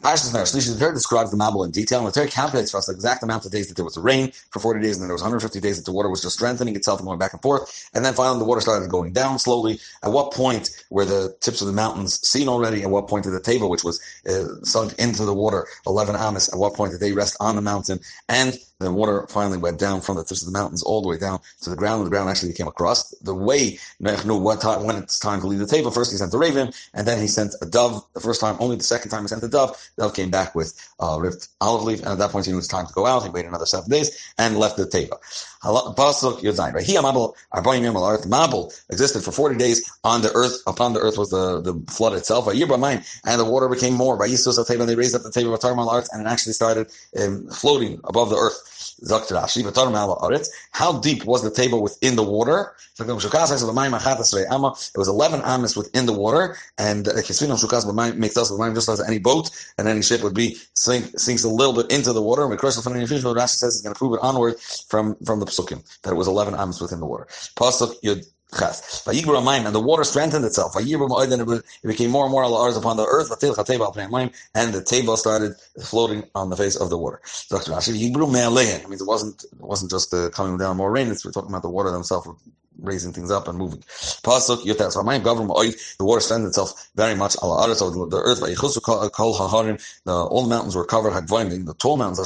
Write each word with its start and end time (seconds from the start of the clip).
Pashas 0.00 0.32
Ner 0.32 0.44
Shlishi, 0.44 0.72
the 0.72 0.78
Torah 0.78 0.94
describes 0.94 1.30
the 1.30 1.36
Mabul 1.36 1.64
in 1.64 1.72
detail, 1.72 1.98
and 1.98 2.08
the 2.08 2.12
Torah 2.12 2.26
calculates 2.26 2.70
for 2.70 2.78
us 2.78 2.86
the 2.86 2.92
exact 2.92 3.22
amount 3.22 3.44
of 3.44 3.52
days 3.52 3.68
that 3.68 3.74
there 3.74 3.84
was 3.84 3.98
rain 3.98 4.32
for 4.50 4.58
40 4.58 4.80
days, 4.80 4.96
and 4.96 5.02
then 5.02 5.08
there 5.08 5.14
was 5.14 5.22
150 5.22 5.60
days 5.60 5.76
that 5.76 5.84
the 5.84 5.92
water 5.92 6.08
was 6.08 6.22
just 6.22 6.36
strengthening 6.36 6.74
itself 6.74 7.00
and 7.00 7.06
going 7.06 7.18
back 7.18 7.34
and 7.34 7.42
forth, 7.42 7.90
and 7.92 8.02
then 8.02 8.14
finally 8.14 8.38
the 8.38 8.46
water 8.46 8.62
started 8.62 8.88
going 8.88 9.12
down 9.12 9.38
slowly. 9.38 9.78
At 10.02 10.12
what 10.12 10.32
point 10.32 10.70
were 10.88 11.04
the 11.04 11.36
tips 11.40 11.60
of 11.60 11.66
the 11.66 11.74
mountains 11.74 12.26
seen 12.26 12.48
already? 12.48 12.82
At 12.82 12.90
what 12.90 13.08
point 13.08 13.24
did 13.24 13.32
the 13.32 13.40
table, 13.40 13.68
which 13.68 13.84
was 13.84 14.00
uh, 14.26 14.64
sunk 14.64 14.94
into 14.98 15.26
the 15.26 15.34
water, 15.34 15.66
11 15.86 16.16
amas, 16.16 16.50
at 16.50 16.58
what 16.58 16.74
point 16.74 16.92
did 16.92 17.00
they 17.00 17.12
rest 17.12 17.36
on 17.38 17.56
the 17.56 17.62
mountain? 17.62 18.00
And 18.28 18.58
the 18.80 18.90
water 18.90 19.26
finally 19.28 19.58
went 19.58 19.78
down 19.78 20.00
from 20.00 20.16
the 20.16 20.24
tips 20.24 20.42
of 20.42 20.46
the 20.46 20.58
mountains 20.58 20.82
all 20.82 21.02
the 21.02 21.08
way 21.08 21.18
down 21.18 21.38
to 21.62 21.70
the 21.70 21.76
ground, 21.76 21.98
and 22.00 22.06
the 22.06 22.10
ground 22.10 22.30
actually 22.30 22.52
came 22.52 22.66
across. 22.66 23.10
The 23.18 23.34
way 23.34 23.78
Melech 24.00 24.24
knew 24.24 24.38
what 24.38 24.62
time, 24.62 24.84
when 24.84 24.96
it's 24.96 25.18
time 25.18 25.40
to 25.42 25.46
leave 25.46 25.58
the 25.58 25.66
table, 25.66 25.90
first 25.90 26.10
he 26.10 26.16
sent 26.16 26.32
the 26.32 26.38
raven, 26.38 26.72
and 26.94 27.06
then 27.06 27.20
he 27.20 27.28
sent 27.28 27.54
a 27.60 27.66
dove. 27.66 28.04
The 28.14 28.20
first 28.20 28.40
time, 28.40 28.56
only 28.58 28.76
the 28.76 28.82
second 28.82 29.10
time 29.10 29.22
he 29.22 29.28
sent 29.28 29.42
the 29.42 29.48
dove, 29.48 29.76
the 29.96 30.04
dove 30.04 30.14
came 30.14 30.30
back 30.30 30.54
with 30.54 30.74
uh, 30.98 31.18
ripped 31.20 31.48
olive 31.60 31.84
leaf, 31.84 32.00
and 32.00 32.08
at 32.08 32.18
that 32.18 32.30
point 32.30 32.46
he 32.46 32.52
knew 32.52 32.56
it 32.56 32.64
was 32.64 32.68
time 32.68 32.86
to 32.86 32.92
go 32.94 33.06
out. 33.06 33.22
He 33.22 33.28
waited 33.28 33.48
another 33.48 33.66
seven 33.66 33.90
days 33.90 34.32
and 34.38 34.58
left 34.58 34.78
the 34.78 34.88
table. 34.88 35.20
Pasuk 35.62 36.40
Yodain. 36.40 36.72
Right? 36.72 36.84
He 36.84 36.94
Mabul 36.96 37.34
Arbaim 37.52 37.82
Yom 37.82 37.96
earth. 37.96 38.28
Mabul 38.28 38.72
existed 38.90 39.22
for 39.22 39.32
forty 39.32 39.56
days 39.56 39.90
on 40.04 40.22
the 40.22 40.32
earth. 40.34 40.62
Upon 40.66 40.92
the 40.92 41.00
earth 41.00 41.18
was 41.18 41.30
the, 41.30 41.60
the 41.60 41.74
flood 41.92 42.14
itself. 42.14 42.48
A 42.48 42.56
year 42.56 42.66
by 42.66 42.76
and 43.24 43.40
the 43.40 43.44
water 43.44 43.68
became 43.68 43.94
more. 43.94 44.16
By 44.16 44.28
Yisus 44.28 44.66
table, 44.66 44.86
they 44.86 44.94
raised 44.96 45.14
up 45.14 45.22
the 45.22 45.30
table 45.30 45.54
of 45.54 45.60
Tarmal 45.60 45.92
earth, 45.92 46.08
and 46.12 46.26
it 46.26 46.30
actually 46.30 46.52
started 46.52 46.90
um, 47.20 47.48
floating 47.48 48.00
above 48.04 48.30
the 48.30 48.36
earth. 48.36 48.80
How 50.72 50.98
deep 50.98 51.24
was 51.24 51.42
the 51.42 51.50
table 51.50 51.82
within 51.82 52.16
the 52.16 52.22
water? 52.22 52.74
It 52.98 53.06
was 53.06 53.24
11 55.08 55.40
amas 55.42 55.76
within 55.76 56.06
the 56.06 56.12
water, 56.12 56.56
and 56.76 57.08
uh, 57.08 57.14
makes 58.14 58.36
us 58.36 58.50
just 58.74 58.88
as 58.88 59.00
any 59.08 59.18
boat 59.18 59.50
and 59.78 59.88
any 59.88 60.02
ship 60.02 60.22
would 60.22 60.34
be 60.34 60.56
sink, 60.74 61.18
sinks 61.18 61.44
a 61.44 61.48
little 61.48 61.72
bit 61.72 61.90
into 61.90 62.12
the 62.12 62.20
water. 62.20 62.44
And 62.44 62.58
Rashi 62.58 63.48
says 63.48 63.74
he's 63.74 63.82
going 63.82 63.94
to 63.94 63.98
prove 63.98 64.14
it 64.14 64.20
onward 64.22 64.60
from, 64.60 65.16
from 65.24 65.40
the 65.40 65.46
psukim 65.50 65.84
that 66.02 66.12
it 66.12 66.16
was 66.16 66.28
11 66.28 66.54
amas 66.54 66.80
within 66.80 67.00
the 67.00 67.06
water. 67.06 67.26
Pasuk 67.56 67.94
Yud 68.02 68.24
Ches. 68.58 69.06
and 69.06 69.74
the 69.74 69.80
water 69.80 70.04
strengthened 70.04 70.44
itself. 70.44 70.74
Then 70.74 71.40
it 71.40 71.64
became 71.84 72.10
more 72.10 72.24
and 72.24 72.32
more 72.32 72.44
hours 72.44 72.76
upon 72.76 72.96
the 72.96 73.04
earth, 73.04 73.30
and 73.30 74.74
the 74.74 74.82
table 74.82 75.16
started 75.16 75.54
floating 75.82 76.24
on 76.34 76.50
the 76.50 76.56
face 76.56 76.76
of 76.76 76.90
the 76.90 76.98
water. 76.98 77.20
Dr. 77.48 77.72
Rashi, 77.72 77.94
It 77.94 78.88
means 78.88 79.00
it 79.00 79.06
wasn't 79.06 79.44
it 79.44 79.60
wasn't 79.60 79.90
just 79.90 80.12
uh, 80.12 80.30
coming 80.30 80.58
down 80.58 80.76
more 80.76 80.90
rain, 80.90 81.08
it's 81.08 81.24
we're 81.24 81.30
talking 81.30 81.50
about 81.50 81.62
the 81.62 81.70
water 81.70 81.90
themselves 81.90 82.28
raising 82.82 83.12
things 83.12 83.30
up 83.30 83.48
and 83.48 83.58
moving. 83.58 83.80
Pasuk 83.80 84.64
Yotas 84.64 84.96
Ramayim 84.96 85.22
government 85.22 85.58
oil. 85.58 85.72
The 85.98 86.04
water 86.04 86.20
strengthened 86.20 86.48
itself 86.48 86.90
very 86.96 87.14
much. 87.14 87.36
Ala 87.42 87.74
so 87.74 87.90
the 87.90 88.16
earth 88.18 88.40
by 88.40 88.54
Kol 88.54 89.34
Haharim. 89.34 89.80
All 90.06 90.42
the 90.42 90.48
mountains 90.48 90.76
were 90.76 90.84
covered. 90.84 91.12
The 91.14 91.74
tall 91.78 91.96
mountains, 91.96 92.18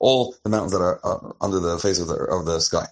all 0.00 0.34
the 0.42 0.50
mountains 0.50 0.72
that 0.72 0.82
are 0.82 1.00
uh, 1.04 1.32
under 1.40 1.60
the 1.60 1.78
face 1.78 1.98
of 1.98 2.08
the 2.08 2.14
of 2.14 2.46
the 2.46 2.60
sky. 2.60 2.86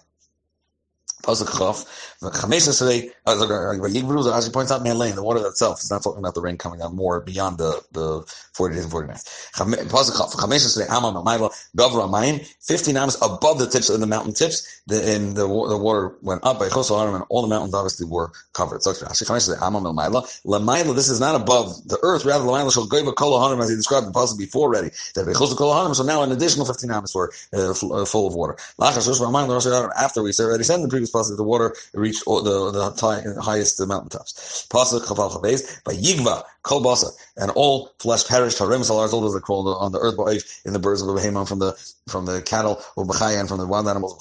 Pasuk 1.21 1.47
Chav, 1.47 1.85
Chamesh 2.21 2.77
today, 2.77 3.11
as 3.25 4.45
he 4.45 4.51
points 4.51 4.71
out, 4.71 4.83
man 4.83 4.97
the 5.15 5.23
water 5.23 5.45
itself. 5.47 5.79
It's 5.79 5.91
not 5.91 6.03
talking 6.03 6.19
about 6.19 6.35
the 6.35 6.41
rain 6.41 6.57
coming 6.57 6.79
down 6.79 6.95
more 6.95 7.21
beyond 7.21 7.57
the, 7.57 7.81
the 7.91 8.23
40 8.53 8.75
days 8.75 8.83
and 8.83 8.91
40 8.91 9.07
nights. 9.07 9.51
Pasuk 9.55 10.15
Chav, 10.15 10.33
Chamesh 10.33 10.73
today, 10.73 10.87
Amam 10.87 11.23
Amayla, 11.23 11.51
Gavra 11.77 12.09
Mayim, 12.09 12.45
15 12.61 12.97
amos 12.97 13.15
above 13.21 13.59
the 13.59 13.67
tips 13.67 13.89
of 13.89 13.99
the 13.99 14.07
mountain 14.07 14.33
tips, 14.33 14.81
the, 14.87 15.15
and 15.15 15.35
the, 15.35 15.47
the 15.47 15.77
water 15.77 16.15
went 16.21 16.43
up 16.43 16.59
by 16.59 16.67
Chosal 16.67 17.15
and 17.15 17.23
all 17.29 17.41
the 17.41 17.47
mountains 17.47 17.73
obviously 17.73 18.07
were 18.07 18.31
covered. 18.53 18.83
So 18.83 18.93
Chamesh 18.93 19.45
today, 19.45 19.59
Amam 19.59 19.83
Amayla, 19.83 20.23
Lamayla, 20.45 20.95
this 20.95 21.09
is 21.09 21.19
not 21.19 21.39
above 21.39 21.87
the 21.87 21.99
earth, 22.03 22.25
rather 22.25 22.45
Lamayla 22.45 22.73
shall 22.73 22.87
go 22.87 23.11
Kol 23.13 23.41
Harim, 23.41 23.59
as 23.61 23.69
he 23.69 23.75
described 23.75 24.07
the 24.07 24.11
Pasuk 24.11 24.37
before 24.37 24.67
already. 24.67 24.89
That 25.15 25.25
Chosal 25.27 25.57
Kol 25.57 25.73
Harim, 25.73 25.93
so 25.93 26.03
now 26.03 26.23
an 26.23 26.31
additional 26.31 26.65
15 26.65 26.91
amos 26.91 27.13
were 27.13 27.31
uh, 27.53 27.71
uh, 27.71 28.05
full 28.05 28.27
of 28.27 28.35
water. 28.35 28.57
After 28.81 30.23
we 30.23 30.31
said 30.31 30.45
already 30.45 30.63
said 30.63 30.75
in 30.75 30.81
the 30.83 30.87
previous 30.87 31.10
pasuk, 31.11 31.37
the 31.37 31.43
water 31.43 31.75
reached 31.93 32.23
the, 32.25 32.71
the 32.71 33.41
highest 33.41 33.79
mountain 33.87 34.09
tops. 34.09 34.67
Pasuk 34.69 35.01
chaval 35.05 35.31
chavez 35.33 35.81
by 35.85 35.93
Yigva 35.93 36.43
kol 36.63 36.81
basa, 36.81 37.09
and 37.37 37.51
all 37.51 37.91
flesh 37.99 38.27
perished. 38.27 38.59
Harim 38.59 38.83
salars, 38.83 39.13
all 39.13 39.21
those 39.21 39.33
that 39.33 39.43
crawl 39.43 39.67
on 39.75 39.91
the 39.91 39.99
earth, 39.99 40.61
in 40.65 40.73
the 40.73 40.79
birds 40.79 41.01
of 41.01 41.07
the 41.07 41.13
behemoth, 41.13 41.49
from 41.49 41.59
the 41.59 41.73
from 42.07 42.25
the 42.25 42.41
cattle, 42.41 42.81
and 42.97 43.47
from 43.47 43.57
the 43.59 43.67
wild 43.67 43.87
animals, 43.87 44.17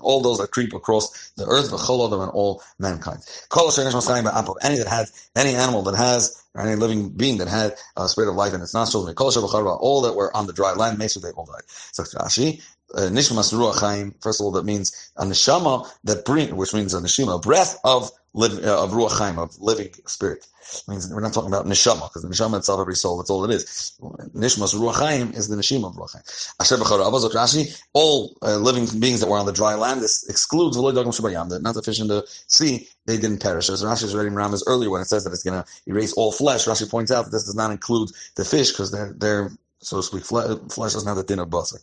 all 0.00 0.20
those 0.22 0.38
that 0.38 0.50
creep 0.50 0.72
across 0.72 1.32
the 1.36 1.46
earth, 1.46 1.70
them 1.70 2.20
and 2.20 2.30
all 2.32 2.62
mankind. 2.78 3.20
Any 4.62 4.78
that 4.78 4.86
had 4.88 5.06
any 5.36 5.54
animal 5.54 5.82
that 5.82 5.96
has 5.96 6.42
or 6.54 6.62
any 6.62 6.76
living 6.76 7.10
being 7.10 7.38
that 7.38 7.48
had 7.48 7.74
a 7.96 8.08
spirit 8.08 8.30
of 8.30 8.36
life 8.36 8.54
in 8.54 8.62
its 8.62 8.74
nostrils, 8.74 9.12
all 9.18 10.02
that 10.02 10.14
were 10.14 10.34
on 10.36 10.46
the 10.46 10.52
dry 10.52 10.72
land, 10.72 10.98
they 10.98 11.30
all 11.32 11.46
died. 11.46 11.62
So 11.92 12.04
nishmas 12.94 13.52
ruach 13.52 13.80
chaim. 13.80 14.14
First 14.20 14.40
of 14.40 14.46
all, 14.46 14.52
that 14.52 14.64
means 14.64 15.12
a 15.16 15.24
neshama 15.24 15.88
that 16.04 16.24
bring, 16.24 16.56
which 16.56 16.74
means 16.74 16.94
a 16.94 17.00
neshima, 17.00 17.36
a 17.36 17.38
breath 17.38 17.78
of 17.84 18.10
uh, 18.36 18.82
of 18.82 18.90
ruach 18.90 19.18
chaim, 19.18 19.38
of 19.38 19.58
living 19.60 19.90
spirit. 20.06 20.46
It 20.72 20.88
means 20.88 21.12
we're 21.12 21.20
not 21.20 21.32
talking 21.32 21.50
about 21.50 21.66
neshama 21.66 22.08
because 22.12 22.24
neshama 22.24 22.58
itself, 22.58 22.80
every 22.80 22.96
soul, 22.96 23.18
that's 23.18 23.30
all 23.30 23.44
it 23.44 23.50
is. 23.50 23.92
Nishmas 24.34 24.74
ruach 24.74 24.94
chaim 24.94 25.32
is 25.32 25.48
the 25.48 25.56
neshima 25.56 25.86
of 25.86 25.94
ruach 25.94 26.12
chaim. 26.12 26.22
Asher 26.60 26.76
b'chara 26.76 27.04
Rashi, 27.32 27.80
all 27.92 28.36
uh, 28.42 28.56
living 28.56 28.86
beings 29.00 29.20
that 29.20 29.28
were 29.28 29.38
on 29.38 29.46
the 29.46 29.52
dry 29.52 29.74
land. 29.74 30.00
This 30.00 30.28
excludes 30.28 30.76
v'loy 30.76 30.92
dogam 30.92 31.18
shabayam, 31.18 31.48
that 31.50 31.62
not 31.62 31.74
the 31.74 31.82
fish 31.82 32.00
in 32.00 32.08
the 32.08 32.24
sea, 32.48 32.88
they 33.06 33.16
didn't 33.16 33.38
perish. 33.38 33.68
As 33.68 33.82
Rashi 33.82 34.04
is 34.04 34.14
reading 34.14 34.34
Ramas 34.34 34.64
earlier 34.66 34.90
when 34.90 35.02
it 35.02 35.06
says 35.06 35.24
that 35.24 35.32
it's 35.32 35.42
going 35.42 35.62
to 35.62 35.68
erase 35.86 36.12
all 36.14 36.32
flesh. 36.32 36.64
Rashi 36.64 36.90
points 36.90 37.10
out 37.12 37.26
that 37.26 37.30
this 37.30 37.44
does 37.44 37.54
not 37.54 37.70
include 37.70 38.10
the 38.36 38.44
fish 38.44 38.70
because 38.70 38.90
they're 38.90 39.14
they're 39.16 39.52
so 39.84 40.00
speak. 40.00 40.24
Flesh 40.24 40.92
doesn't 40.92 41.08
have 41.08 41.16
the 41.16 41.24
din 41.24 41.38
of 41.38 41.48
basar. 41.48 41.78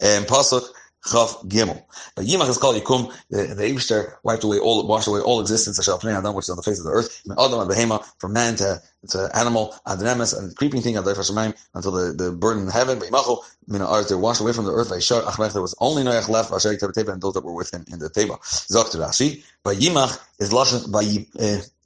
And 0.00 0.26
pasuk 0.26 0.68
Chav 1.06 1.46
Gimel. 1.48 1.82
But 2.14 2.26
Yimach 2.26 2.48
is 2.48 2.58
called 2.58 2.76
Yikum. 2.76 3.12
The, 3.30 3.54
the 3.54 3.62
Eibishter 3.62 4.14
wiped 4.24 4.44
away 4.44 4.58
all, 4.58 4.86
washed 4.86 5.06
away 5.06 5.20
all 5.20 5.40
existence. 5.40 5.78
Ashal 5.78 6.00
Pnei 6.00 6.16
Adam, 6.16 6.34
which 6.34 6.46
is 6.46 6.50
on 6.50 6.56
the 6.56 6.62
face 6.62 6.78
of 6.78 6.84
the 6.84 6.90
earth. 6.90 7.22
Adam 7.30 7.60
and 7.60 7.70
Behema, 7.70 8.04
from 8.18 8.32
man 8.32 8.56
to 8.56 8.82
to 9.08 9.30
animal, 9.34 9.74
Adremes, 9.86 10.36
and 10.36 10.50
the 10.50 10.54
creeping 10.56 10.82
thing 10.82 10.96
of 10.96 11.04
the 11.04 11.12
Shemayim 11.14 11.54
until 11.74 11.92
the, 11.92 12.12
the 12.12 12.32
burden 12.32 12.64
in 12.64 12.70
heaven. 12.70 12.98
Beimachu, 12.98 13.38
Mina 13.68 13.86
Art, 13.86 14.08
they 14.08 14.16
washed 14.16 14.40
away 14.40 14.52
from 14.52 14.64
the 14.64 14.72
earth. 14.72 14.90
Vaishar 14.90 15.22
Achmech, 15.22 15.52
there 15.52 15.62
was 15.62 15.74
only 15.78 16.02
Noach 16.02 16.28
left. 16.28 16.50
Vasher 16.50 16.76
Teba 16.76 17.12
and 17.12 17.22
those 17.22 17.34
that 17.34 17.44
were 17.44 17.54
with 17.54 17.72
him 17.72 17.84
in 17.92 18.00
the 18.00 18.10
Teba. 18.10 18.38
Zok 18.40 18.90
to 18.90 18.98
Rashi. 18.98 19.44
But 19.62 19.76
Yimach 19.76 20.20
is 20.40 20.52
Lashon 20.52 20.90
by 20.90 21.04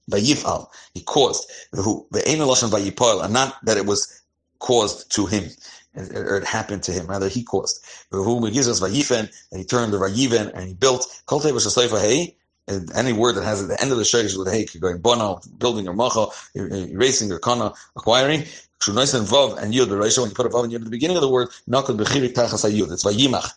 by 0.08 0.16
eh, 0.18 0.20
Yifal. 0.22 0.68
He 0.94 1.02
caused. 1.02 1.50
Who 1.72 2.06
the 2.10 2.26
Ein 2.26 2.38
Lashon 2.38 2.70
by 2.70 2.80
Yipal, 2.80 3.22
and 3.22 3.34
not 3.34 3.56
that 3.64 3.76
it 3.76 3.84
was 3.84 4.19
caused 4.60 5.10
to 5.16 5.26
him 5.26 5.50
or 5.94 6.36
it 6.36 6.44
happened 6.44 6.82
to 6.84 6.92
him. 6.92 7.06
Rather, 7.06 7.28
he 7.28 7.42
caused. 7.42 7.84
Who 8.10 8.48
gives 8.50 8.68
us 8.68 8.80
vayifen, 8.80 9.30
and 9.50 9.60
he 9.60 9.64
turned 9.64 9.92
the 9.92 9.98
vayiven, 9.98 10.52
and 10.54 10.68
he 10.68 10.74
built. 10.74 11.06
Hey. 11.28 12.36
Any 12.94 13.12
word 13.12 13.34
that 13.34 13.42
has 13.42 13.62
at 13.62 13.68
the 13.68 13.80
end 13.82 13.90
of 13.90 13.98
the 13.98 14.04
shayrish 14.04 14.38
with 14.38 14.52
hey, 14.52 14.64
going 14.78 14.98
bono, 14.98 15.40
building 15.58 15.88
or 15.88 15.92
macha, 15.92 16.26
er, 16.56 16.66
er, 16.66 16.68
erasing 16.72 17.32
or 17.32 17.40
kana, 17.40 17.72
acquiring. 17.96 18.42
Shunais 18.80 19.12
and 19.18 19.26
vav 19.26 19.58
and 19.58 19.74
yud. 19.74 19.88
When 19.88 20.28
you 20.28 20.34
put 20.34 20.46
a 20.46 20.50
vav 20.50 20.64
and 20.64 20.72
yud 20.72 20.76
at 20.76 20.84
the 20.84 20.90
beginning 20.90 21.16
of 21.16 21.22
the 21.22 21.28
word, 21.28 21.48
nakad 21.68 21.98
bechirik 21.98 22.34
tachas 22.34 22.64
ayud. 22.64 22.92
It's 22.92 23.02
vayimach 23.04 23.50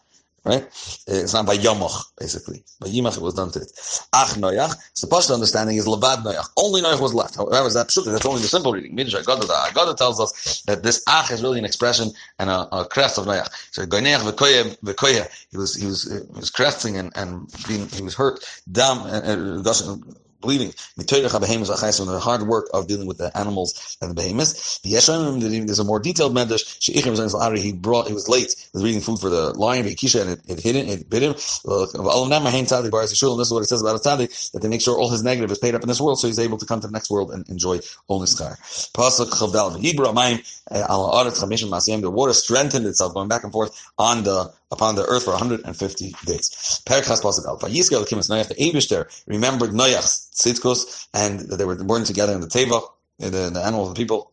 right? 0.45 0.63
It's 1.07 1.33
not 1.33 1.45
by 1.45 1.55
Yomach, 1.55 2.03
basically. 2.17 2.63
By 2.79 2.87
Yimach 2.87 3.17
it 3.17 3.23
was 3.23 3.33
done 3.33 3.51
to 3.51 3.59
it. 3.59 3.71
Ach 4.13 4.29
Noach, 4.35 4.75
so 4.93 5.07
the 5.07 5.33
understanding 5.33 5.77
is 5.77 5.85
Levad 5.85 6.23
Noach. 6.23 6.49
Only 6.57 6.81
Noach 6.81 6.99
was 6.99 7.13
left. 7.13 7.35
However, 7.35 7.69
that 7.69 7.87
pshuti? 7.87 8.11
That's 8.11 8.25
only 8.25 8.41
the 8.41 8.47
simple 8.47 8.73
reading. 8.73 8.95
Midrash 8.95 9.25
Agada, 9.25 9.95
tells 9.95 10.19
us 10.19 10.61
that 10.63 10.83
this 10.83 11.03
Ach 11.07 11.31
is 11.31 11.41
really 11.41 11.59
an 11.59 11.65
expression 11.65 12.11
and 12.39 12.49
a, 12.49 12.75
a 12.75 12.85
crest 12.85 13.17
of 13.17 13.25
Noach. 13.25 13.49
So 13.71 13.85
Goineach 13.85 14.19
v'koye 14.19 14.77
v'koye. 14.79 15.47
He 15.49 15.57
was 15.57 15.75
he 15.75 15.85
was 15.85 16.11
he 16.11 16.39
was 16.39 16.49
cresting 16.49 16.97
and 16.97 17.11
and 17.15 17.47
being 17.67 17.87
he 17.89 18.01
was 18.01 18.15
hurt. 18.15 18.43
Dam 18.71 18.99
and 19.05 19.65
uh, 19.65 19.95
From 20.43 22.07
the 22.07 22.19
hard 22.21 22.43
work 22.43 22.69
of 22.73 22.87
dealing 22.87 23.07
with 23.07 23.17
the 23.17 23.35
animals 23.37 23.97
and 24.01 24.11
the 24.11 24.15
behemoths. 24.15 24.79
There's 24.83 25.79
a 25.79 25.83
more 25.83 25.99
detailed 25.99 26.35
medrash. 26.35 27.61
He 27.61 27.71
brought, 27.73 28.07
he 28.07 28.13
was 28.13 28.27
late 28.27 28.55
with 28.73 28.83
reading 28.83 29.01
food 29.01 29.19
for 29.19 29.29
the 29.29 29.57
lion, 29.57 29.85
and 29.85 29.93
it, 29.93 30.41
it 30.47 30.59
hit 30.59 30.75
him, 30.75 30.87
it 30.89 31.09
bit 31.09 31.23
him. 31.23 31.33
This 31.33 31.63
is 31.65 33.53
what 33.53 33.63
it 33.63 33.67
says 33.67 33.81
about 33.81 33.95
a 33.95 33.99
tzaddik, 33.99 34.51
that 34.51 34.61
they 34.61 34.67
make 34.67 34.81
sure 34.81 34.97
all 34.97 35.09
his 35.09 35.23
negative 35.23 35.51
is 35.51 35.59
paid 35.59 35.75
up 35.75 35.81
in 35.81 35.87
this 35.87 36.01
world, 36.01 36.19
so 36.19 36.27
he's 36.27 36.39
able 36.39 36.57
to 36.57 36.65
come 36.65 36.81
to 36.81 36.87
the 36.87 36.93
next 36.93 37.09
world 37.09 37.31
and 37.31 37.47
enjoy 37.49 37.79
only. 38.09 38.23
Pasuk 38.27 39.29
Chavdal, 39.29 39.77
eh, 40.71 41.99
the 42.01 42.11
water 42.11 42.33
strengthened 42.33 42.85
itself, 42.85 43.13
going 43.13 43.27
back 43.27 43.43
and 43.43 43.51
forth 43.51 43.91
on 43.97 44.23
the 44.23 44.51
upon 44.73 44.95
the 44.95 45.05
earth 45.05 45.23
for 45.23 45.31
150 45.31 46.15
days. 46.25 46.81
Perikhas 46.85 47.21
Pasuk 47.21 47.45
Alpha. 47.47 47.67
Yisrael 47.67 48.05
Kimas 48.05 48.29
Noach, 48.29 48.49
the 48.49 48.55
Abishter 48.55 49.05
remembered 49.27 49.71
Noach's 49.71 50.29
tzidkus, 50.35 51.07
and 51.13 51.39
that 51.41 51.57
they 51.57 51.65
were 51.65 51.75
born 51.75 52.03
together 52.03 52.33
in 52.33 52.41
the 52.41 52.49
in 53.19 53.31
the, 53.31 53.49
the 53.51 53.61
animals 53.63 53.89
the 53.89 53.95
people, 53.95 54.32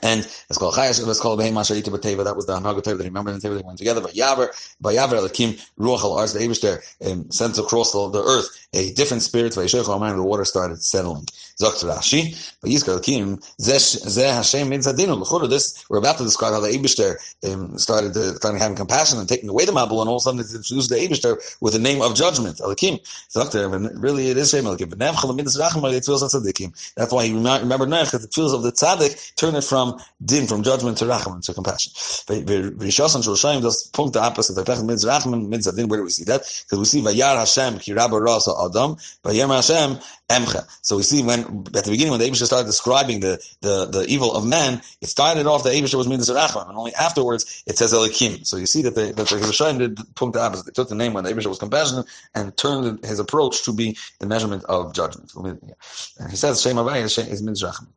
And 0.00 0.20
it's 0.20 0.56
called 0.56 0.74
Chayash, 0.74 1.06
it's 1.06 1.20
called 1.20 1.38
Behema 1.38 1.60
Sharita 1.60 1.94
Bateva. 1.94 2.24
That 2.24 2.34
was 2.34 2.46
the 2.46 2.54
Hanaga 2.54 2.80
Teva 2.82 3.00
he 3.00 3.08
remembered 3.08 3.34
the 3.34 3.46
Teva. 3.46 3.56
They 3.56 3.62
went 3.62 3.78
together. 3.78 4.00
But 4.00 4.14
Yaver, 4.14 4.48
by 4.80 4.94
Yaver 4.94 5.20
Elakim 5.20 5.60
Ruach 5.78 6.00
Al 6.00 6.16
Arz, 6.16 6.32
the 6.32 7.10
um, 7.10 7.30
sent 7.30 7.58
across 7.58 7.92
the, 7.92 8.08
the 8.08 8.22
earth 8.22 8.48
a 8.72 8.92
different 8.94 9.22
spirit. 9.22 9.52
Yeshech 9.52 9.84
Amayim, 9.84 10.16
the 10.16 10.22
water 10.22 10.46
started 10.46 10.82
settling. 10.82 11.26
Zok 11.60 11.84
Rashi, 11.84 12.32
by 12.62 12.68
Yizkar 12.70 12.98
Elakim 12.98 13.38
Zeh 13.60 14.06
Zeh, 14.06 14.34
Hashem 14.34 14.70
Mitzadinu. 14.70 15.20
L'chura, 15.20 15.48
this 15.48 15.84
we're 15.90 15.98
about 15.98 16.16
to 16.16 16.24
describe 16.24 16.54
how 16.54 16.60
the 16.60 16.68
Abishter 16.68 17.16
um, 17.52 17.76
started, 17.76 18.16
uh, 18.16 18.52
having 18.58 18.76
compassion 18.76 19.18
and 19.18 19.28
taking 19.28 19.50
away 19.50 19.66
the 19.66 19.72
Mabul, 19.72 20.00
and 20.00 20.08
all 20.08 20.16
of 20.16 20.20
a 20.20 20.20
sudden 20.20 20.40
it's 20.40 20.54
introduced 20.54 20.88
the 20.88 20.96
Abishter 20.96 21.36
with 21.60 21.74
the 21.74 21.78
name 21.78 22.00
of 22.00 22.14
judgment. 22.14 22.58
Elakim. 22.58 22.98
Zok 23.28 23.54
and 23.54 24.02
really 24.02 24.30
it 24.30 24.38
is 24.38 24.50
Shem 24.50 24.64
Elakim. 24.64 24.88
But 24.88 24.98
Nev 24.98 25.16
Chalam 25.16 25.36
Midas 25.36 25.58
Racham, 25.58 25.92
it 25.92 26.04
feels 26.04 26.22
of 26.22 26.30
tzaddikim. 26.30 26.94
That's 26.94 27.12
why 27.12 27.26
he 27.26 27.34
remembered 27.34 27.90
Nech, 27.90 28.06
because 28.06 28.24
it 28.24 28.32
feels 28.32 28.54
of 28.54 28.62
the 28.62 28.72
tzaddik 28.72 29.34
turn 29.36 29.54
it 29.54 29.64
from 29.64 29.81
din, 30.24 30.46
from 30.46 30.62
judgment 30.62 30.98
to 30.98 31.04
rachman, 31.04 31.44
to 31.44 31.54
compassion. 31.54 31.92
Rishos 31.92 33.14
and 33.14 33.62
does 33.62 33.86
point 33.88 34.12
the 34.12 34.20
opposite. 34.20 34.56
Vaypech 34.56 34.84
mids 34.84 35.04
rachman, 35.04 35.48
mids 35.48 35.66
adin. 35.66 35.88
Where 35.88 35.98
do 36.00 36.04
we 36.04 36.10
see 36.10 36.24
that? 36.24 36.40
Because 36.64 36.78
we 36.78 36.84
see 36.84 37.00
Vayar 37.02 37.36
Hashem 37.36 37.78
ki 37.78 37.92
Rabba 37.92 38.20
Rasa 38.20 38.52
Adam, 38.64 38.96
Vayar 39.24 39.48
Hashem 39.54 39.98
Emcha. 40.28 40.66
So 40.82 40.96
we 40.96 41.02
see 41.02 41.22
when 41.22 41.40
at 41.40 41.84
the 41.84 41.90
beginning 41.90 42.12
when 42.12 42.20
the 42.20 42.28
Abisha 42.28 42.46
started 42.46 42.66
describing 42.66 43.20
the, 43.20 43.42
the, 43.60 43.86
the 43.86 44.04
evil 44.08 44.34
of 44.34 44.46
man, 44.46 44.80
it 45.00 45.08
started 45.08 45.46
off 45.46 45.64
the 45.64 45.70
Abisha 45.70 45.94
was 45.94 46.08
mids 46.08 46.30
rachman, 46.30 46.68
and 46.68 46.76
only 46.76 46.94
afterwards 46.94 47.62
it 47.66 47.76
says 47.76 47.92
Elikim. 47.92 48.46
So 48.46 48.56
you 48.56 48.66
see 48.66 48.82
that 48.82 48.94
the 48.94 49.12
that 49.12 49.16
the 49.16 49.36
Shulshayim 49.36 49.78
did 49.78 50.14
point 50.14 50.34
the 50.34 50.40
opposite. 50.40 50.66
They 50.66 50.72
took 50.72 50.88
the 50.88 50.94
name 50.94 51.12
when 51.12 51.24
the 51.24 51.32
Abisha 51.32 51.46
was 51.46 51.58
compassionate 51.58 52.06
and 52.34 52.56
turned 52.56 53.04
his 53.04 53.18
approach 53.18 53.64
to 53.64 53.72
be 53.72 53.96
the 54.18 54.26
measurement 54.26 54.64
of 54.64 54.94
judgment. 54.94 55.32
And 55.34 56.30
he 56.30 56.36
says 56.36 56.62
Shem 56.62 56.76
Avay 56.76 57.02
is 57.02 57.42
mids 57.42 57.62
rachman. 57.62 57.88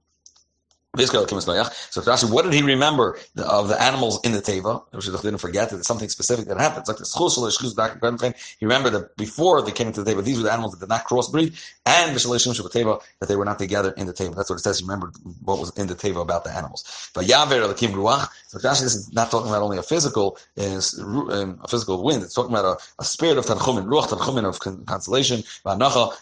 So 0.97 2.01
Rashi, 2.01 2.31
what 2.31 2.43
did 2.43 2.53
he 2.53 2.61
remember 2.61 3.17
of 3.37 3.67
the 3.67 3.81
animals 3.81 4.19
in 4.23 4.31
the 4.31 4.41
Teva? 4.41 4.83
Which 4.91 5.05
didn't 5.05 5.37
forget 5.39 5.69
that 5.69 5.77
it's 5.77 5.87
something 5.87 6.09
specific 6.09 6.47
that 6.47 6.59
happened. 6.59 6.85
It's 6.87 6.89
like 6.89 6.97
the 6.97 8.35
He 8.59 8.65
remembered 8.65 8.93
that 8.93 9.17
before 9.17 9.61
they 9.61 9.71
came 9.71 9.87
into 9.87 10.03
the 10.03 10.13
Teva, 10.13 10.23
these 10.23 10.37
were 10.37 10.43
the 10.43 10.51
animals 10.51 10.73
that 10.73 10.79
did 10.79 10.89
not 10.89 11.05
crossbreed, 11.05 11.59
and 11.85 12.15
the 12.15 12.19
shalishim 12.19 12.55
Teva, 12.69 13.01
that 13.19 13.27
they 13.27 13.35
were 13.35 13.45
not 13.45 13.59
together 13.59 13.91
in 13.91 14.07
the 14.07 14.13
Teva. 14.13 14.35
That's 14.35 14.49
what 14.49 14.57
it 14.57 14.63
says. 14.63 14.79
He 14.79 14.85
remembered 14.85 15.15
what 15.43 15.59
was 15.59 15.71
in 15.77 15.87
the 15.87 15.95
Teva 15.95 16.21
about 16.21 16.43
the 16.43 16.51
animals. 16.51 17.09
But 17.13 17.25
Yaver 17.25 17.61
Elakim 17.61 17.93
Ruach. 17.93 18.29
So 18.47 18.59
Rashi, 18.59 18.81
this 18.81 18.95
is 18.95 19.13
not 19.13 19.31
talking 19.31 19.49
about 19.49 19.61
only 19.61 19.77
a 19.77 19.83
physical, 19.83 20.37
um, 20.57 21.59
a 21.63 21.67
physical 21.67 22.03
wind. 22.03 22.23
It's 22.23 22.33
talking 22.33 22.51
about 22.51 22.65
a, 22.65 23.01
a 23.01 23.05
spirit 23.05 23.37
of 23.37 23.45
Tanchumin, 23.45 23.85
Ruach 23.85 24.07
Tanchumin 24.07 24.45
of 24.45 24.59
consolation, 24.85 25.43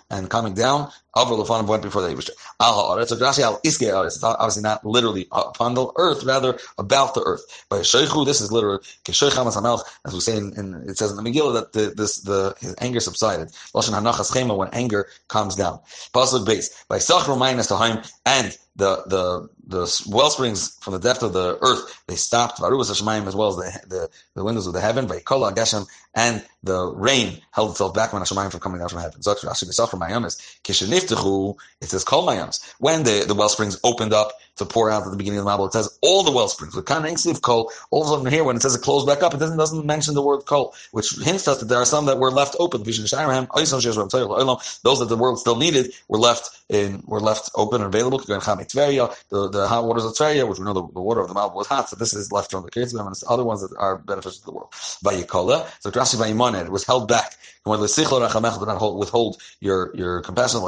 and 0.09 0.29
coming 0.29 0.53
down. 0.53 0.91
Avra 1.15 1.37
Lefanim 1.37 1.67
went 1.67 1.83
before 1.83 2.01
the 2.01 2.09
Yibishter. 2.09 2.31
Al 2.59 2.73
Ha'aretz, 2.73 3.11
Rashi 3.19 3.41
al 3.41 3.59
Iske 3.61 3.91
Ha'aretz. 3.91 4.15
It's 4.15 4.23
obviously 4.23 4.63
not 4.63 4.85
literally 4.85 5.27
upon 5.31 5.75
the 5.75 5.87
earth, 5.97 6.23
rather 6.23 6.57
about 6.77 7.13
the 7.13 7.21
earth. 7.21 7.65
By 7.69 7.79
Sheichu, 7.79 8.25
this 8.25 8.41
is 8.41 8.51
literally 8.51 8.79
Kesheich 9.05 9.31
Hamas 9.31 9.55
Hamelch, 9.55 9.81
as 10.05 10.13
we 10.13 10.19
say 10.19 10.37
in, 10.37 10.53
in, 10.57 10.89
it 10.89 10.97
says 10.97 11.11
in 11.11 11.17
the 11.17 11.23
Megillah 11.23 11.53
that 11.53 11.73
the, 11.73 11.93
this 11.95 12.21
the 12.21 12.55
his 12.59 12.75
anger 12.79 12.99
subsided. 12.99 13.49
Lashon 13.73 13.93
Hanachas 13.93 14.31
Chema 14.31 14.57
when 14.57 14.69
anger 14.69 15.07
calms 15.27 15.55
down. 15.55 15.79
Pasuk 16.13 16.45
base 16.45 16.83
by 16.87 16.97
Sachro 16.97 17.37
Minus 17.37 17.67
Tahaim 17.67 18.09
and 18.25 18.57
the 18.75 19.03
the 19.07 19.49
the 19.67 20.05
well 20.09 20.29
springs 20.29 20.77
from 20.81 20.93
the 20.93 20.99
depth 20.99 21.23
of 21.23 21.33
the 21.33 21.57
earth 21.61 22.03
they 22.07 22.15
stopped 22.15 22.59
Varuvas 22.59 22.91
Hashemayim 22.91 23.27
as 23.27 23.35
well 23.35 23.49
as 23.49 23.55
the, 23.55 23.87
the, 23.87 24.09
the 24.35 24.43
windows 24.43 24.67
of 24.67 24.73
the 24.73 24.81
heaven 24.81 25.07
by 25.07 25.19
Kola 25.19 25.53
Geshem 25.53 25.87
and 26.15 26.43
the 26.63 26.93
rain 26.95 27.41
held 27.51 27.71
itself 27.71 27.93
back 27.93 28.13
when 28.13 28.21
Hashemayim 28.21 28.51
from 28.51 28.59
coming 28.59 28.79
down 28.79 28.89
from 28.89 28.99
heaven. 28.99 29.21
So 29.21 29.31
actually 29.31 29.69
the 29.69 29.87
from 29.87 30.01
Mayamis 30.01 30.59
Kisheniftechu 30.63 31.55
it 31.81 31.89
says 31.89 32.03
Kol 32.03 32.27
Mayamis 32.27 32.73
when 32.79 33.03
the, 33.03 33.23
the 33.27 33.35
well 33.35 33.49
springs 33.49 33.79
opened 33.83 34.13
up 34.13 34.33
to 34.57 34.65
pour 34.65 34.89
out 34.89 35.03
at 35.03 35.11
the 35.11 35.17
beginning 35.17 35.39
of 35.39 35.45
the 35.45 35.51
Bible 35.51 35.67
it 35.67 35.73
says 35.73 35.97
all 36.01 36.23
the 36.23 36.31
well 36.31 36.47
springs. 36.47 36.75
With 36.75 36.85
kind 36.85 37.05
of 37.05 37.41
Kol 37.41 37.71
all 37.91 38.01
of 38.01 38.07
a 38.07 38.11
sudden 38.11 38.31
here 38.31 38.43
when 38.43 38.55
it 38.55 38.61
says 38.61 38.75
it 38.75 38.81
closed 38.81 39.07
back 39.07 39.23
up 39.23 39.33
it 39.33 39.39
doesn't 39.39 39.57
doesn't 39.57 39.85
mention 39.85 40.15
the 40.15 40.21
word 40.21 40.41
Kol 40.41 40.73
which 40.91 41.15
hints 41.23 41.47
us 41.47 41.59
that 41.59 41.67
there 41.67 41.77
are 41.77 41.85
some 41.85 42.05
that 42.07 42.17
were 42.17 42.31
left 42.31 42.55
open. 42.59 42.83
Those 42.83 42.99
that 42.99 45.07
the 45.09 45.17
world 45.17 45.39
still 45.39 45.55
needed 45.55 45.93
were 46.07 46.19
left 46.19 46.49
in 46.69 47.03
were 47.05 47.19
left 47.19 47.51
open 47.55 47.81
and 47.81 47.93
available 47.93 48.19
Tveria, 48.65 49.15
the, 49.29 49.49
the 49.49 49.67
hot 49.67 49.85
waters 49.85 50.05
of 50.05 50.13
Tveria, 50.13 50.47
which 50.47 50.59
we 50.59 50.65
know 50.65 50.73
the, 50.73 50.87
the 50.93 51.01
water 51.01 51.21
of 51.21 51.27
the 51.27 51.33
Malva 51.33 51.55
was 51.55 51.67
hot, 51.67 51.89
so 51.89 51.95
this 51.95 52.13
is 52.13 52.31
left 52.31 52.51
from 52.51 52.63
the 52.63 52.71
Kitzbim, 52.71 53.05
and 53.05 53.15
other 53.27 53.43
ones 53.43 53.61
that 53.61 53.75
are 53.77 53.97
beneficial 53.97 54.39
to 54.39 54.45
the 54.45 54.51
world. 54.51 54.71
Vayikola, 54.71 55.67
so 55.79 55.91
Rashi 55.91 56.15
Vayimoned, 56.15 56.65
it 56.65 56.71
was 56.71 56.85
held 56.85 57.07
back. 57.07 57.35
The 57.63 57.69
did 58.59 58.65
not 58.67 58.77
hold, 58.77 58.99
withhold 58.99 59.41
your, 59.59 59.95
your 59.95 60.21
compassion, 60.21 60.61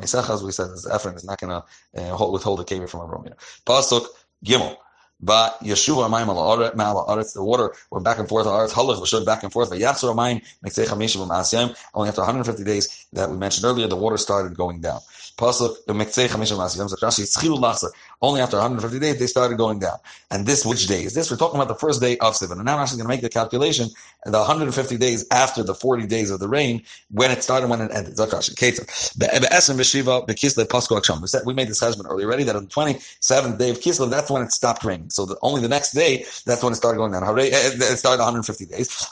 Mesechas, 0.00 0.42
we 0.42 0.52
said 0.52 0.68
that 0.68 0.94
Ephraim 0.94 1.16
is 1.16 1.24
not 1.24 1.38
going 1.38 1.50
to 1.50 2.12
uh, 2.12 2.16
withhold 2.30 2.60
a 2.60 2.64
cave 2.64 2.88
from 2.88 3.00
a 3.00 3.06
Romeo. 3.06 3.34
Pasuk, 3.66 4.06
Gimel. 4.44 4.76
But 5.22 5.60
Yeshua 5.62 6.08
Mayim 6.08 6.26
Ma'al 6.26 7.08
Aretz, 7.08 7.34
the 7.34 7.44
water 7.44 7.74
went 7.90 8.04
back 8.04 8.18
and 8.18 8.28
forth. 8.28 8.46
on 8.46 8.66
Aretz 8.66 8.72
Halach 8.72 9.00
was 9.00 9.10
back 9.24 9.42
and 9.42 9.52
forth. 9.52 9.70
But 9.70 9.78
Mayim 9.78 10.42
Miktei. 10.64 11.76
Only 11.94 12.08
after 12.08 12.20
150 12.22 12.64
days 12.64 13.06
that 13.12 13.30
we 13.30 13.36
mentioned 13.36 13.66
earlier, 13.66 13.86
the 13.86 13.96
water 13.96 14.16
started 14.16 14.56
going 14.56 14.80
down. 14.80 15.00
Pasuk 15.36 15.84
the 15.86 15.92
Miktei 15.92 16.28
Chamishim 16.28 16.56
Ma'asiyim. 16.58 16.88
So 16.88 16.96
Rashi 16.96 17.24
Tzchilu 17.24 17.58
Lachzer. 17.58 17.90
Only 18.22 18.42
after 18.42 18.56
150 18.56 18.98
days 18.98 19.18
they 19.18 19.26
started 19.26 19.56
going 19.56 19.78
down. 19.78 19.98
And 20.30 20.46
this, 20.46 20.66
which 20.66 20.86
day 20.86 21.04
is 21.04 21.14
this? 21.14 21.30
We're 21.30 21.38
talking 21.38 21.56
about 21.56 21.68
the 21.68 21.74
first 21.74 22.02
day 22.02 22.18
of 22.18 22.34
Sivan. 22.34 22.52
And 22.52 22.64
now 22.64 22.76
I'm 22.76 22.82
actually 22.82 22.98
going 22.98 23.08
to 23.08 23.14
make 23.14 23.22
the 23.22 23.30
calculation. 23.30 23.88
The 24.26 24.38
150 24.38 24.98
days 24.98 25.24
after 25.30 25.62
the 25.62 25.74
40 25.74 26.06
days 26.06 26.30
of 26.30 26.38
the 26.38 26.48
rain, 26.48 26.82
when 27.10 27.30
it 27.30 27.42
started, 27.42 27.70
when 27.70 27.80
it 27.80 27.90
ended. 27.90 28.18
We 28.18 28.26
said 31.26 31.42
we 31.46 31.54
made 31.54 31.68
this 31.68 31.80
husband 31.80 32.08
earlier 32.10 32.26
already 32.26 32.44
that 32.44 32.56
on 32.56 32.64
the 32.64 32.70
27th 32.70 33.58
day 33.58 33.70
of 33.70 33.80
Kislev, 33.80 34.10
that's 34.10 34.30
when 34.30 34.42
it 34.42 34.52
stopped 34.52 34.84
raining. 34.84 35.08
So 35.08 35.24
the, 35.24 35.38
only 35.40 35.62
the 35.62 35.68
next 35.68 35.92
day, 35.92 36.26
that's 36.44 36.62
when 36.62 36.74
it 36.74 36.76
started 36.76 36.98
going 36.98 37.12
down. 37.12 37.22
Eh, 37.38 37.48
it 37.52 37.98
started 37.98 38.22
150 38.22 38.66
days. 38.66 39.08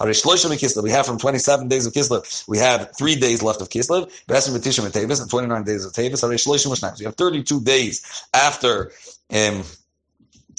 We 0.83 0.91
have 0.91 1.07
from 1.07 1.19
27 1.19 1.69
days 1.69 1.87
of 1.87 1.95
Kislev, 1.95 2.47
we 2.47 2.59
have 2.59 2.95
three 2.97 3.17
days 3.17 3.43
left 3.43 3.63
of 3.63 3.71
Kislev. 3.71 4.11
and 4.29 5.31
29 5.31 5.65
days 5.65 5.85
of 5.87 5.93
Teves. 5.93 6.19
So 6.19 6.95
you 6.99 7.07
have 7.07 7.15
32 7.15 7.61
days 7.63 8.25
after 8.35 8.93
um, 9.35 9.63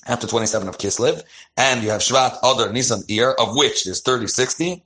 after 0.07 0.27
27 0.27 0.67
of 0.67 0.77
Kislev, 0.77 1.21
and 1.57 1.83
you 1.83 1.89
have 1.89 2.01
Shvat, 2.01 2.37
Adar, 2.43 2.71
Nisan, 2.71 3.01
Iyar, 3.03 3.35
of 3.37 3.55
which 3.55 3.85
there's 3.85 4.01
30, 4.01 4.27
60, 4.27 4.83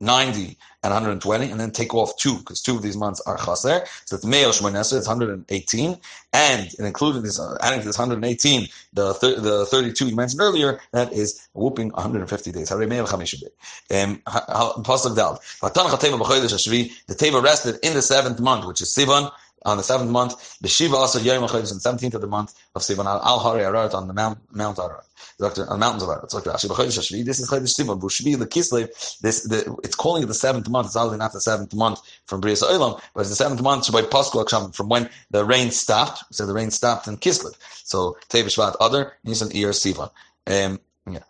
90, 0.00 0.58
and 0.82 0.92
120, 0.92 1.50
and 1.50 1.58
then 1.58 1.70
take 1.70 1.94
off 1.94 2.16
two, 2.18 2.36
because 2.38 2.60
two 2.60 2.76
of 2.76 2.82
these 2.82 2.96
months 2.96 3.20
are 3.26 3.38
chaser. 3.38 3.86
So 4.04 4.16
it's 4.16 4.24
Me'el 4.24 4.50
Shmonesa, 4.50 4.98
it's 4.98 5.08
118, 5.08 5.98
and 6.32 6.74
including 6.78 7.22
this, 7.22 7.38
uh, 7.40 7.56
adding 7.62 7.80
to 7.80 7.86
this 7.86 7.98
118, 7.98 8.68
the 8.92 9.14
thir- 9.14 9.40
the 9.40 9.64
32 9.66 10.08
you 10.08 10.16
mentioned 10.16 10.42
earlier, 10.42 10.80
that 10.92 11.12
is 11.12 11.48
whooping 11.54 11.88
150 11.90 12.52
days. 12.52 12.68
How 12.68 12.74
do 12.74 12.80
we 12.80 12.86
May 12.86 12.98
of 12.98 13.08
Chami 13.08 13.26
should 13.26 13.40
be? 13.40 13.96
Um, 13.96 14.20
Pasuk 14.26 15.16
Dal. 15.16 15.40
The 15.62 17.14
Teva 17.14 17.42
rested 17.42 17.78
in 17.82 17.94
the 17.94 18.02
seventh 18.02 18.40
month, 18.40 18.66
which 18.66 18.82
is 18.82 18.94
Sivan, 18.94 19.30
on 19.64 19.76
the 19.76 19.82
seventh 19.82 20.10
month, 20.10 20.58
the 20.60 20.68
Shiva 20.68 20.96
also 20.96 21.18
Yom 21.18 21.42
HaChodesh 21.42 21.70
on 21.70 21.76
the 21.76 21.80
seventeenth 21.80 22.14
of 22.14 22.20
the 22.20 22.26
month 22.26 22.54
of 22.74 22.82
Sivan 22.82 23.06
al 23.06 23.38
Hari 23.38 23.62
Ararat 23.64 23.94
on 23.94 24.08
the 24.08 24.14
Mount 24.14 24.38
Mount 24.54 24.78
Ararat, 24.78 25.04
on 25.40 25.52
the 25.54 25.76
mountains 25.78 26.02
of. 26.02 26.10
It's 26.22 26.34
like 26.34 26.44
Rashi 26.44 26.68
B'Chodesh 26.68 26.98
Hashvi. 26.98 27.24
This 27.24 27.40
is 27.40 27.48
Chodesh 27.48 27.74
Sivan 27.74 28.00
Bushvi 28.00 28.38
the 28.38 28.46
Kislev. 28.46 29.18
This 29.20 29.44
the, 29.44 29.76
it's 29.82 29.94
calling 29.94 30.22
it 30.22 30.26
the 30.26 30.34
seventh 30.34 30.68
month. 30.68 30.88
It's 30.88 30.96
obviously 30.96 31.18
not 31.18 31.32
the 31.32 31.40
seventh 31.40 31.74
month 31.74 32.00
from 32.26 32.40
Bria 32.40 32.54
Olam, 32.54 33.00
but 33.14 33.20
it's 33.20 33.30
the 33.30 33.36
seventh 33.36 33.62
month 33.62 33.90
by 33.90 34.02
Pascal 34.02 34.44
Aksham 34.44 34.74
from 34.74 34.88
when 34.88 35.08
the 35.30 35.44
rain 35.44 35.70
stopped. 35.70 36.24
So 36.30 36.46
the 36.46 36.54
rain 36.54 36.70
stopped 36.70 37.08
in 37.08 37.16
Kislev. 37.16 37.54
So 37.84 38.16
Tev 38.28 38.44
Shvat 38.44 38.76
Adar 38.80 39.14
Nisan 39.24 39.48
Iyar 39.48 39.72
Sivan. 39.72 40.10
Um, 40.46 40.80
yeah. 41.10 41.20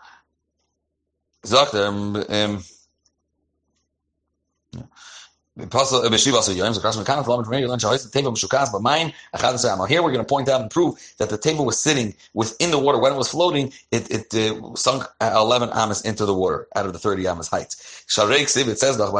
Sagt 1.45 1.75
um, 1.75 2.17
um. 2.29 2.65
Uh, 5.57 5.63
here 9.87 10.03
we're 10.03 10.11
going 10.11 10.19
to 10.19 10.25
point 10.25 10.49
out 10.49 10.61
and 10.61 10.69
prove 10.69 10.99
that 11.19 11.31
the 11.31 11.39
table 11.39 11.65
was 11.65 11.79
sitting 11.79 12.13
within 12.33 12.73
the 12.73 12.79
water. 12.79 12.99
When 12.99 13.13
it 13.13 13.17
was 13.17 13.29
floating, 13.29 13.73
it, 13.93 14.11
it 14.11 14.35
uh, 14.35 14.75
sunk 14.75 15.05
uh, 15.21 15.33
11 15.37 15.71
amas 15.71 16.01
into 16.01 16.27
the 16.27 16.35
water 16.35 16.67
out 16.75 16.87
of 16.87 16.93
the 16.93 16.99
30 16.99 17.29
amas 17.29 17.47
height. 17.47 17.67
It 17.67 18.11
says, 18.11 18.99
uh, 18.99 19.11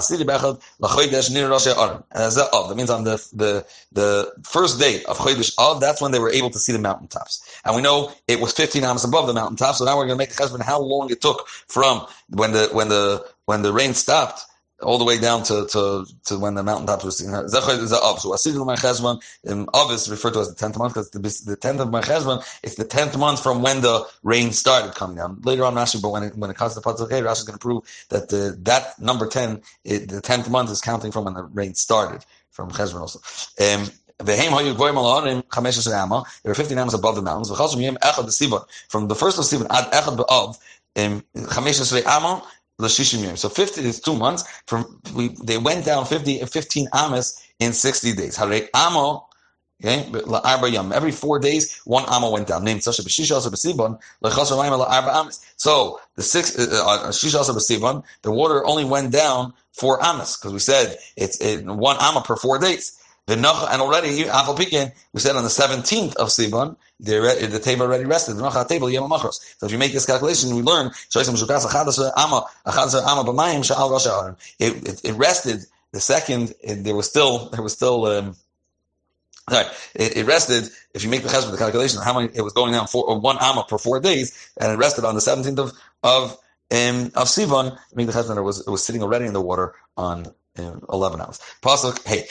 that 2.67 2.75
means 2.77 2.91
on 2.91 3.05
the, 3.05 3.29
the, 3.33 3.65
the 3.93 4.33
first 4.43 4.81
day 4.81 5.05
of 5.05 5.17
Chodesh 5.19 5.57
Av, 5.57 5.81
that's 5.81 6.03
when 6.03 6.11
they 6.11 6.19
were 6.19 6.31
able 6.31 6.51
to 6.51 6.59
see 6.59 6.73
the 6.73 6.81
mountaintops. 6.81 7.61
And 7.65 7.77
we 7.77 7.83
know 7.83 8.11
it 8.27 8.41
was 8.41 8.53
15 8.53 8.83
amas 8.83 9.05
above 9.05 9.29
the 9.29 9.35
mountaintops, 9.35 9.79
so 9.79 9.85
now 9.85 9.97
we're 9.97 10.07
going 10.07 10.19
to 10.19 10.23
make 10.23 10.31
the 10.31 10.43
husband 10.43 10.65
how 10.65 10.81
long 10.81 11.13
it 11.13 11.21
took 11.21 11.47
from 11.47 12.05
when 12.31 12.51
the, 12.51 12.71
when 12.73 12.89
the, 12.89 13.25
when 13.45 13.63
the 13.63 13.73
rain 13.73 13.95
stopped 13.95 14.47
all 14.83 14.99
the 14.99 15.05
way 15.05 15.19
down 15.19 15.43
to, 15.45 15.67
to, 15.67 16.07
to 16.27 16.39
when 16.39 16.55
the 16.55 16.63
mountaintops 16.63 17.05
were 17.05 17.11
seen. 17.11 17.31
Zechor 17.31 17.79
is 17.83 17.91
the 17.91 18.01
up. 18.03 18.19
So 18.19 18.31
Asidul 18.31 18.67
Mechezman, 18.67 19.23
in 19.45 19.67
Av 19.75 19.91
is 19.93 20.11
referred 20.11 20.35
to 20.35 20.41
as 20.41 20.49
the 20.49 20.55
tenth 20.55 20.79
month 20.79 20.95
because 20.95 21.11
the 21.11 21.19
the 21.47 21.57
tenth 21.57 21.81
of 21.81 21.89
Mechezman 21.89 22.45
is 22.63 22.75
the 22.77 22.85
tenth 22.85 23.17
month 23.17 23.43
from 23.43 23.63
when 23.63 23.81
the 23.81 24.05
rain 24.23 24.53
started 24.53 24.95
coming 24.95 25.17
down. 25.17 25.41
Later 25.43 25.65
on, 25.65 25.75
Rashi, 25.75 26.01
but 26.03 26.11
when 26.11 26.23
it, 26.25 26.37
when 26.37 26.51
it 26.51 26.57
comes 26.57 26.75
to 26.75 26.81
Patzak 26.81 27.09
Rashi 27.11 27.33
is 27.33 27.45
going 27.45 27.59
to 27.59 27.59
prove 27.59 27.83
that 28.11 28.29
the, 28.29 28.57
that 28.63 28.99
number 29.01 29.27
ten, 29.27 29.63
it, 29.85 30.09
the 30.09 30.21
tenth 30.21 30.51
month 30.51 30.71
is 30.71 30.81
counting 30.81 31.13
from 31.13 31.25
when 31.25 31.35
the 31.35 31.45
rain 31.45 31.75
started 31.75 32.25
from 32.51 32.71
Chezron 32.71 33.01
also. 33.01 33.21
Um, 33.61 33.91
They 34.21 34.37
were 34.37 34.43
15 36.55 36.79
amos 36.79 36.95
above 36.95 37.17
the 37.17 37.23
mountains. 37.23 37.51
From 38.89 39.09
the 39.09 39.15
first 39.17 39.39
of 39.39 39.45
Sivan 39.45 39.67
ad 39.71 39.91
echad 39.93 40.17
be'av, 40.17 40.57
so 42.81 43.49
50 43.49 43.81
is 43.83 44.01
two 44.01 44.17
months. 44.17 44.45
From 44.67 45.01
we, 45.15 45.29
they 45.45 45.59
went 45.59 45.85
down 45.85 46.07
50, 46.07 46.41
15 46.41 46.89
amas 46.93 47.41
in 47.61 47.73
60 47.73 48.15
days. 48.15 48.37
Hare 48.37 48.69
amo, 48.75 49.29
okay, 49.83 50.11
every 50.93 51.13
four 51.13 51.39
days, 51.39 51.81
one 51.85 52.05
amo 52.09 52.31
went 52.33 52.49
down. 52.49 52.65
Named 52.65 52.83
Sasha 52.83 53.03
B'shisha 53.03 53.37
Asa 53.37 53.51
B'sibon, 53.51 54.01
Lechas 54.25 54.51
Ramayim 54.51 54.85
La'arba 54.85 55.15
amas. 55.15 55.45
So 55.57 56.01
the 56.17 56.23
six, 56.23 56.59
uh, 56.59 56.63
uh, 56.85 57.09
Shisha 57.11 57.41
Asa 57.41 57.53
B'sibon, 57.53 58.03
the 58.23 58.33
water 58.33 58.67
only 58.67 58.85
went 58.85 59.13
down 59.13 59.53
four 59.73 60.03
amas, 60.05 60.37
because 60.37 60.53
we 60.53 60.59
said 60.59 60.99
it's 61.17 61.41
it, 61.41 61.65
one 61.65 61.97
amma 62.01 62.23
per 62.23 62.35
four 62.35 62.59
days. 62.59 62.99
The 63.27 63.37
and 63.37 63.81
already 63.81 64.25
Afal 64.25 64.55
Pikin, 64.55 64.93
we 65.15 65.21
said 65.21 65.35
on 65.35 65.45
the 65.45 65.51
seventeenth 65.51 66.15
of 66.17 66.29
Sivan, 66.29 66.77
the 67.01 67.49
the 67.51 67.59
table 67.59 67.87
already 67.87 68.05
rested. 68.05 68.37
The 68.37 68.67
table 68.69 68.91
So 68.91 69.67
if 69.67 69.73
you 69.73 69.79
make 69.79 69.93
this 69.93 70.05
calculation, 70.05 70.55
we 70.55 70.61
learn 70.61 70.91
it, 74.59 74.89
it, 74.89 75.01
it 75.05 75.13
rested. 75.15 75.61
The 75.93 76.01
second, 76.01 76.55
it, 76.61 76.85
there 76.85 76.95
was 76.95 77.09
still 77.09 77.49
there 77.49 77.63
was 77.63 77.73
still. 77.73 78.05
Um, 78.05 78.37
it, 79.51 80.17
it, 80.17 80.27
rested. 80.27 80.71
If 80.95 81.05
you 81.05 81.11
make 81.11 81.23
the 81.23 81.29
chesed 81.29 81.51
the 81.51 81.57
calculation, 81.57 82.01
how 82.03 82.19
many 82.19 82.33
it 82.35 82.43
was 82.43 82.53
going 82.53 82.73
down 82.73 82.89
for 82.89 83.19
one 83.19 83.37
amma 83.41 83.65
per 83.69 83.79
four 83.79 84.01
days, 84.01 84.51
and 84.59 84.73
it 84.73 84.77
rested 84.77 85.05
on 85.05 85.15
the 85.15 85.21
seventeenth 85.21 85.59
of 85.59 85.73
of 86.03 86.33
um, 86.73 87.07
of 87.15 87.29
Sivan. 87.29 87.79
Make 87.95 88.07
the 88.07 88.13
chesed 88.13 88.37
it 88.37 88.43
was 88.43 88.67
it 88.67 88.71
was 88.71 88.85
sitting 88.85 89.03
already 89.03 89.25
in 89.25 89.33
the 89.33 89.41
water 89.41 89.75
on 89.97 90.27
11 90.57 91.21
hours. 91.21 91.41
Pasuk, 91.63 92.07
hey, 92.07 92.25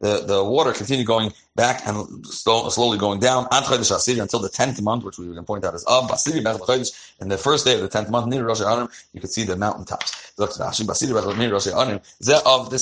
the, 0.00 0.24
the 0.26 0.42
water 0.44 0.72
continued 0.72 1.06
going 1.06 1.32
back 1.60 1.86
and 1.86 2.26
slowly 2.26 2.96
going 2.96 3.20
down 3.20 3.46
until 3.52 4.40
the 4.46 4.52
10th 4.60 4.80
month, 4.80 5.04
which 5.04 5.18
we 5.18 5.34
can 5.34 5.44
point 5.44 5.62
out 5.62 5.74
as 5.74 5.84
Av. 5.86 6.10
In 7.20 7.28
the 7.28 7.36
first 7.36 7.66
day 7.66 7.74
of 7.74 7.82
the 7.82 7.88
10th 7.88 8.08
month, 8.08 8.26
near 8.28 8.46
Rosh 8.46 8.60
you 9.12 9.20
could 9.20 9.30
see 9.30 9.44
the 9.44 9.56
mountain 9.56 9.84
tops. 9.84 10.32
This 10.38 10.56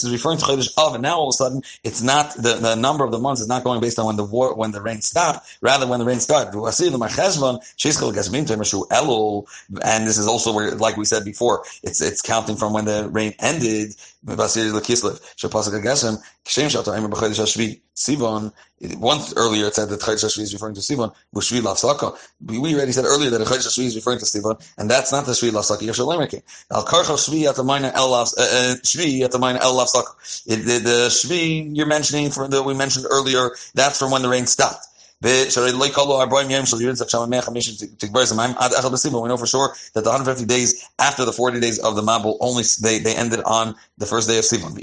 is 0.05 0.13
referring 0.13 0.39
to 0.39 0.45
Chodesh 0.45 0.79
Av, 0.79 0.95
and 0.95 1.03
now 1.03 1.17
all 1.19 1.29
of 1.29 1.35
a 1.35 1.37
sudden, 1.37 1.63
it's 1.83 2.03
not, 2.03 2.35
the, 2.37 2.55
the 2.55 2.77
number 2.77 3.05
of 3.05 3.11
the 3.11 3.19
months 3.19 3.41
is 3.41 3.49
not 3.49 3.65
going 3.65 3.81
based 3.81 3.99
on 3.99 4.07
when 4.07 4.17
the 4.17 4.25
war, 4.25 4.55
when 4.55 4.71
the 4.71 4.81
rain 4.81 5.01
stopped, 5.01 5.59
rather 5.61 5.89
when 5.89 5.99
the 5.99 6.07
rain 6.07 6.21
started. 6.21 6.55
And 9.83 10.07
this 10.07 10.19
is 10.19 10.27
also 10.29 10.53
where, 10.53 10.71
like 10.77 10.97
we 10.97 11.05
said 11.05 11.25
before, 11.25 11.65
it's, 11.83 12.01
it's 12.01 12.23
counting 12.23 12.55
from 12.55 12.73
when 12.73 12.85
the 12.85 13.09
rain 13.11 13.35
ended, 13.41 13.97
once 18.81 19.35
earlier 19.37 19.67
it 19.67 19.75
said 19.75 19.88
that 19.88 20.00
Chodesh 20.00 20.25
Hashvi 20.25 20.43
is 20.43 20.52
referring 20.52 20.75
to 20.75 20.81
Sivan, 20.81 21.12
Bushvi 21.35 21.61
Lavsaka. 21.61 22.17
We 22.47 22.75
already 22.75 22.93
said 22.93 23.05
earlier 23.05 23.31
that 23.31 23.40
Chodesh 23.40 23.67
Hashvi 23.67 23.85
is 23.85 23.97
referring 23.97 24.21
to 24.21 24.25
Sivan, 24.25 24.61
and 24.78 24.90
that's 24.90 25.11
not 25.11 25.26
the 25.26 25.33
Shvi 25.33 25.50
Lavsaka 25.50 25.81
Yashalemeke. 25.81 26.43
Al 26.71 26.85
Karcha 26.85 27.17
Shvi 27.17 27.52
Atamayna 27.52 27.93
El 27.95 28.14
uh, 28.14 28.23
uh, 28.23 28.25
Shvi 28.83 29.21
Atamayna 29.21 29.61
El 29.61 29.75
Lavsaka. 29.75 30.45
The 30.47 31.09
Shvi 31.09 31.76
you're 31.76 31.87
mentioning, 31.87 32.31
for 32.31 32.47
that 32.49 32.62
we 32.62 32.75
mentioned 32.75 33.07
earlier, 33.11 33.50
that's 33.75 33.99
from 33.99 34.12
when 34.12 34.23
the 34.23 34.28
rain 34.28 34.47
stopped. 34.47 34.87
We 35.21 35.31
know 35.31 35.50
for 35.50 35.67
sure 39.47 39.75
that 39.95 40.05
the 40.05 40.11
150 40.11 40.45
days 40.45 40.88
after 41.00 41.25
the 41.25 41.33
40 41.33 41.59
days 41.59 41.81
of 41.81 41.97
the 41.97 42.02
Mabul 42.02 42.37
only 42.40 42.62
they, 42.81 43.00
they 43.00 43.17
ended 43.17 43.40
on 43.45 43.75
the 43.97 44.07
first 44.07 44.28
day 44.28 44.38
of 44.38 44.45
Sivan. 44.45 44.78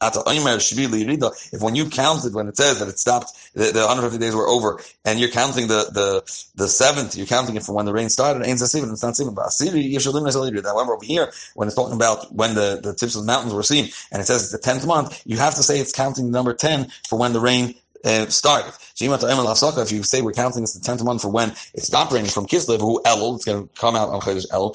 If 0.00 1.62
when 1.62 1.74
you 1.76 1.88
counted, 1.90 2.34
when 2.34 2.48
it 2.48 2.56
says 2.56 2.78
that 2.80 2.88
it 2.88 2.98
stopped, 2.98 3.32
the, 3.54 3.72
the 3.72 3.80
150 3.80 4.18
days 4.18 4.34
were 4.34 4.46
over, 4.48 4.80
and 5.04 5.18
you're 5.18 5.30
counting 5.30 5.68
the 5.68 5.90
the 5.92 6.50
the 6.54 6.68
seventh, 6.68 7.16
you're 7.16 7.26
counting 7.26 7.56
it 7.56 7.62
from 7.62 7.76
when 7.76 7.86
the 7.86 7.92
rain 7.92 8.10
started. 8.10 8.42
It's 8.46 8.60
not 8.60 9.14
Sivan. 9.14 9.34
But 9.34 10.68
However, 10.68 10.94
over 10.94 11.04
here, 11.04 11.32
when 11.54 11.68
it's 11.68 11.74
talking 11.76 11.94
about 11.94 12.32
when 12.34 12.54
the, 12.54 12.80
the 12.82 12.94
tips 12.94 13.14
of 13.16 13.22
the 13.22 13.26
mountains 13.26 13.54
were 13.54 13.62
seen, 13.62 13.90
and 14.12 14.20
it 14.20 14.26
says 14.26 14.42
it's 14.42 14.52
the 14.52 14.58
tenth 14.58 14.86
month, 14.86 15.22
you 15.24 15.38
have 15.38 15.54
to 15.54 15.62
say 15.62 15.80
it's 15.80 15.92
counting 15.92 16.26
the 16.26 16.32
number 16.32 16.54
ten 16.54 16.90
for 17.08 17.18
when 17.18 17.32
the 17.32 17.40
rain 17.40 17.74
uh, 18.04 18.26
started. 18.26 18.72
If 18.98 19.92
you 19.92 20.02
say 20.02 20.22
we're 20.22 20.32
counting 20.32 20.62
this 20.62 20.72
the 20.72 20.80
tenth 20.80 21.02
month 21.04 21.22
for 21.22 21.28
when 21.28 21.50
it 21.74 21.82
stopped 21.82 22.12
raining 22.12 22.30
from 22.30 22.46
Kislev, 22.46 22.80
who 22.80 23.02
El, 23.04 23.34
it's 23.34 23.44
going 23.44 23.68
to 23.68 23.74
come 23.74 23.94
out 23.94 24.08
on 24.08 24.20
Chodesh 24.20 24.48
Elul. 24.48 24.74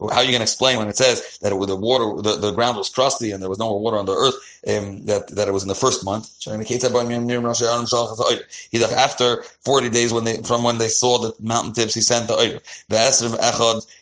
How 0.00 0.16
are 0.18 0.22
you 0.22 0.30
going 0.30 0.38
to 0.38 0.42
explain 0.42 0.78
when 0.78 0.88
it 0.88 0.96
says 0.96 1.38
that 1.42 1.52
it, 1.52 1.66
the 1.66 1.76
water, 1.76 2.22
the, 2.22 2.36
the 2.36 2.52
ground 2.52 2.76
was 2.76 2.88
crusty 2.88 3.30
and 3.30 3.42
there 3.42 3.48
was 3.48 3.58
no 3.58 3.68
more 3.70 3.80
water 3.80 3.98
on 3.98 4.06
the 4.06 4.14
earth, 4.14 4.34
um, 4.68 5.04
that, 5.06 5.28
that 5.28 5.48
it 5.48 5.52
was 5.52 5.62
in 5.62 5.68
the 5.68 5.74
first 5.74 6.04
month? 6.04 6.28
After 8.98 9.42
40 9.42 9.90
days 9.90 10.12
when 10.12 10.24
they, 10.24 10.36
from 10.42 10.62
when 10.62 10.78
they 10.78 10.88
saw 10.88 11.18
the 11.18 11.34
mountain 11.40 11.72
tips, 11.72 11.94
he 11.94 12.00
sent 12.00 12.28
the 12.28 12.34
Oyer. 12.34 12.60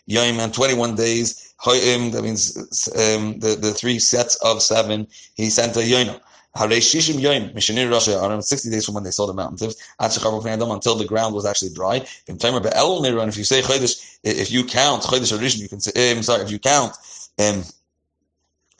And 0.09 0.55
21 0.55 0.95
days, 0.95 1.46
that 1.65 2.21
means 2.23 2.57
um, 2.91 3.39
the, 3.41 3.57
the 3.61 3.73
three 3.73 3.99
sets 3.99 4.37
of 4.37 4.63
seven, 4.63 5.07
he 5.35 5.51
sent 5.51 5.77
a 5.77 5.81
Yoinah. 5.81 6.21
Shishim 6.57 7.21
Yoim, 7.21 7.55
Mishinir 7.55 7.91
Rosh 7.91 8.09
Hashanah, 8.09 8.43
60 8.43 8.71
days 8.71 8.87
from 8.87 8.95
when 8.95 9.05
they 9.05 9.11
saw 9.11 9.27
the 9.27 9.35
mountain 9.35 9.59
tips, 9.59 9.77
until 10.01 10.95
the 10.97 11.05
ground 11.07 11.35
was 11.35 11.45
actually 11.45 11.75
dry. 11.75 11.97
If 12.27 13.37
you 13.37 13.45
say 13.45 13.61
Chodesh, 13.61 14.19
if 14.23 14.51
you 14.51 14.65
count 14.65 15.03
Chodesh 15.03 15.37
Rishon, 15.39 15.59
you 15.59 15.69
can 15.69 15.81
say, 15.81 16.13
I'm 16.13 16.23
sorry, 16.23 16.45
if 16.45 16.51
you 16.51 16.59
count, 16.59 16.97
um, 17.39 17.63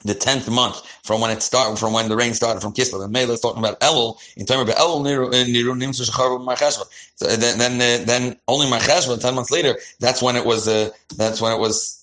the 0.03 0.13
tenth 0.13 0.49
month 0.49 0.81
from 1.03 1.21
when 1.21 1.31
it 1.31 1.41
started, 1.41 1.77
from 1.77 1.93
when 1.93 2.07
the 2.07 2.15
rain 2.15 2.33
started 2.33 2.61
from 2.61 2.73
Kislev. 2.73 3.03
And 3.03 3.11
Mela 3.11 3.33
is 3.33 3.41
talking 3.41 3.59
about 3.59 3.79
Elul 3.79 4.17
in 4.37 4.45
terms 4.45 4.69
of 4.69 4.75
Elul 4.75 5.01
Niru 5.03 5.29
Nimsu 5.31 6.09
Shachar 6.09 6.39
Marcheshva. 6.45 6.85
So 7.15 7.25
then, 7.35 7.57
then, 7.57 7.73
uh, 7.73 8.05
then 8.05 8.37
only 8.47 8.67
Marcheshva. 8.67 9.19
Ten 9.19 9.35
months 9.35 9.51
later, 9.51 9.77
that's 9.99 10.21
when 10.21 10.35
it 10.35 10.45
was. 10.45 10.67
Uh, 10.67 10.89
that's 11.15 11.41
when 11.41 11.51
it 11.51 11.59
was. 11.59 11.96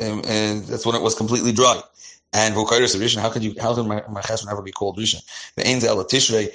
Um, 0.00 0.18
uh, 0.20 0.60
that's 0.66 0.84
when 0.84 0.96
it 0.96 1.02
was 1.02 1.14
completely 1.14 1.52
dry. 1.52 1.80
And 2.32 2.54
Vukairis 2.54 2.96
Rishon, 2.96 3.20
how 3.20 3.30
could 3.30 3.44
you, 3.44 3.54
how 3.60 3.74
can 3.74 3.86
Marcheshvan 3.86 4.50
ever 4.50 4.62
be 4.62 4.72
called 4.72 4.98
Rishon? 4.98 5.22
The 5.54 5.62
Ainz 5.62 5.84
El 5.84 6.04
Tishrei, 6.04 6.50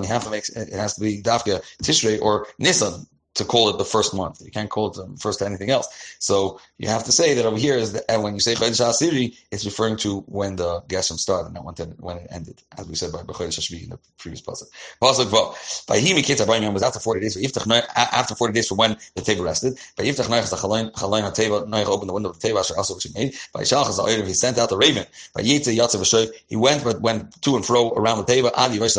we 0.00 0.06
have 0.06 0.24
to 0.24 0.30
make, 0.30 0.48
it 0.50 0.72
has 0.74 0.94
to 0.94 1.00
be 1.00 1.22
Dafka 1.22 1.62
Tishrei 1.82 2.20
or 2.20 2.46
Nisan 2.58 3.06
to 3.36 3.44
call 3.44 3.68
it 3.68 3.78
the 3.78 3.84
first 3.84 4.14
month. 4.14 4.42
You 4.44 4.50
can't 4.50 4.70
call 4.70 4.88
it 4.88 4.94
the 4.94 5.16
first 5.18 5.42
anything 5.42 5.70
else. 5.70 5.88
So 6.18 6.60
you 6.78 6.88
have 6.88 7.04
to 7.04 7.12
say 7.12 7.34
that 7.34 7.46
over 7.46 7.56
here 7.56 7.76
is 7.76 7.92
that 7.92 8.04
and 8.08 8.22
when 8.22 8.34
you 8.34 8.40
say 8.40 8.54
Chodesh 8.54 8.80
Asiri, 8.80 9.36
it's 9.50 9.64
referring 9.64 9.96
to 9.98 10.20
when 10.26 10.56
the 10.56 10.82
Geshem 10.82 11.18
started, 11.18 11.52
not 11.52 11.64
when, 11.64 11.74
when 11.98 12.18
it 12.18 12.26
ended, 12.30 12.62
as 12.78 12.86
we 12.86 12.94
said 12.94 13.12
by 13.12 13.18
Chodesh 13.20 13.58
Hashvi 13.58 13.84
in 13.84 13.90
the 13.90 13.98
previous 14.18 14.40
pasuk. 14.40 14.68
Pasuk 15.00 15.26
Vav. 15.26 15.86
By 15.86 15.98
Himi 15.98 16.20
Kitzah 16.24 16.46
Bayim 16.46 16.72
was 16.72 16.82
after 16.82 16.98
40 16.98 17.20
days, 17.20 17.56
after 17.96 18.34
40 18.34 18.52
days 18.52 18.68
from 18.68 18.78
when 18.78 18.96
the 19.14 19.22
table 19.22 19.44
rested. 19.44 19.78
By 19.96 20.04
Yiftach 20.04 20.26
Noach 20.26 20.50
the 20.50 20.56
Chalain 20.56 20.92
HaTeva, 20.92 21.68
Noach 21.68 21.86
opened 21.86 22.08
the 22.08 22.14
window 22.14 22.30
of 22.30 22.40
the 22.40 22.46
table 22.48 22.58
also 22.58 22.94
which 22.94 23.04
he 23.04 23.12
made. 23.14 23.34
By 23.52 23.62
Shalchas 23.62 23.98
HaOyrim, 23.98 24.26
he 24.26 24.34
sent 24.34 24.58
out 24.58 24.70
the 24.70 24.76
raven. 24.76 25.06
By 25.34 25.42
Yitze 25.42 25.76
Yatzav 25.76 26.00
Hashoy, 26.00 26.30
he 26.48 26.56
went, 26.56 26.84
but 26.84 27.00
went 27.00 27.40
to 27.42 27.56
and 27.56 27.64
fro 27.64 27.92
around 27.92 28.24
the 28.24 28.32
Teva, 28.32 28.50
Adi 28.54 28.78
Vash 28.78 28.96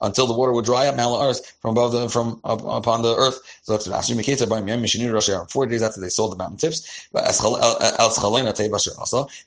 until 0.00 0.26
the 0.26 0.34
water 0.34 0.52
would 0.52 0.64
dry 0.64 0.86
up, 0.86 0.96
Mala 0.96 1.28
earth, 1.28 1.56
from 1.60 1.70
above 1.70 1.92
the, 1.92 2.08
from 2.08 2.40
up, 2.44 2.62
upon 2.64 3.02
the 3.02 3.14
earth. 3.14 3.40
So 3.62 3.77
that's 3.84 4.10
Rashi 4.10 4.16
Bayim 4.16 4.68
Yom 4.68 4.82
Mishinir 4.82 5.12
Rosh 5.12 5.30
Four 5.50 5.66
days 5.66 5.82
after 5.82 6.00
they 6.00 6.08
sold 6.08 6.32
the 6.32 6.36
mountain 6.36 6.56
tips. 6.56 7.08
But 7.12 7.24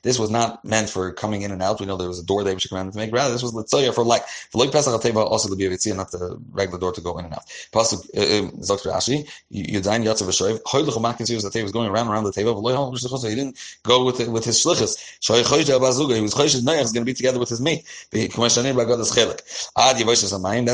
this 0.02 0.18
was 0.18 0.30
not 0.30 0.64
meant 0.64 0.88
for 0.88 1.12
coming 1.12 1.42
in 1.42 1.50
and 1.50 1.62
out. 1.62 1.80
We 1.80 1.86
know 1.86 1.96
there 1.96 2.08
was 2.08 2.18
a 2.18 2.24
door 2.24 2.44
they 2.44 2.54
were 2.54 2.60
commanded 2.60 2.92
to 2.92 2.98
make. 2.98 3.12
Rather, 3.12 3.32
this 3.32 3.42
was 3.42 3.52
Litzoya 3.52 3.94
for 3.94 4.04
like 4.04 4.26
for 4.26 4.58
like 4.58 4.72
Pesach 4.72 5.00
Teva 5.00 5.16
also 5.16 5.48
to 5.48 5.54
the 5.54 5.64
Biavitzia, 5.64 5.96
not 5.96 6.10
the 6.10 6.38
regular 6.52 6.78
door 6.78 6.92
to 6.92 7.00
go 7.00 7.18
in 7.18 7.26
and 7.26 7.34
out. 7.34 7.46
Pasuk 7.72 8.08
uh, 8.16 8.44
um, 8.44 8.50
Dr. 8.66 8.90
Ashi, 8.90 9.28
Yudain 9.52 10.04
Yatzav 10.04 10.28
Shoiv, 10.28 10.62
Hoylech 10.62 11.00
Makin 11.00 11.26
was 11.34 11.44
that 11.44 11.54
he 11.54 11.62
was 11.62 11.72
going 11.72 11.88
around 11.88 12.08
around 12.08 12.24
the 12.24 12.32
table. 12.32 12.52
He 12.62 13.34
didn't 13.34 13.58
go 13.82 14.04
with 14.04 14.26
with 14.28 14.44
his 14.44 14.64
shlichus. 14.64 14.96
Shoy 15.20 15.42
Choyja 15.42 15.80
Bazuga. 15.80 16.14
He 16.14 16.20
was 16.20 16.34
Choyja 16.34 16.60
Noach 16.60 16.82
is 16.82 16.92
going 16.92 17.04
to 17.04 17.10
be 17.10 17.14
together 17.14 17.38
with 17.38 17.48
his 17.48 17.60
mate. 17.60 17.84
That's 18.10 18.34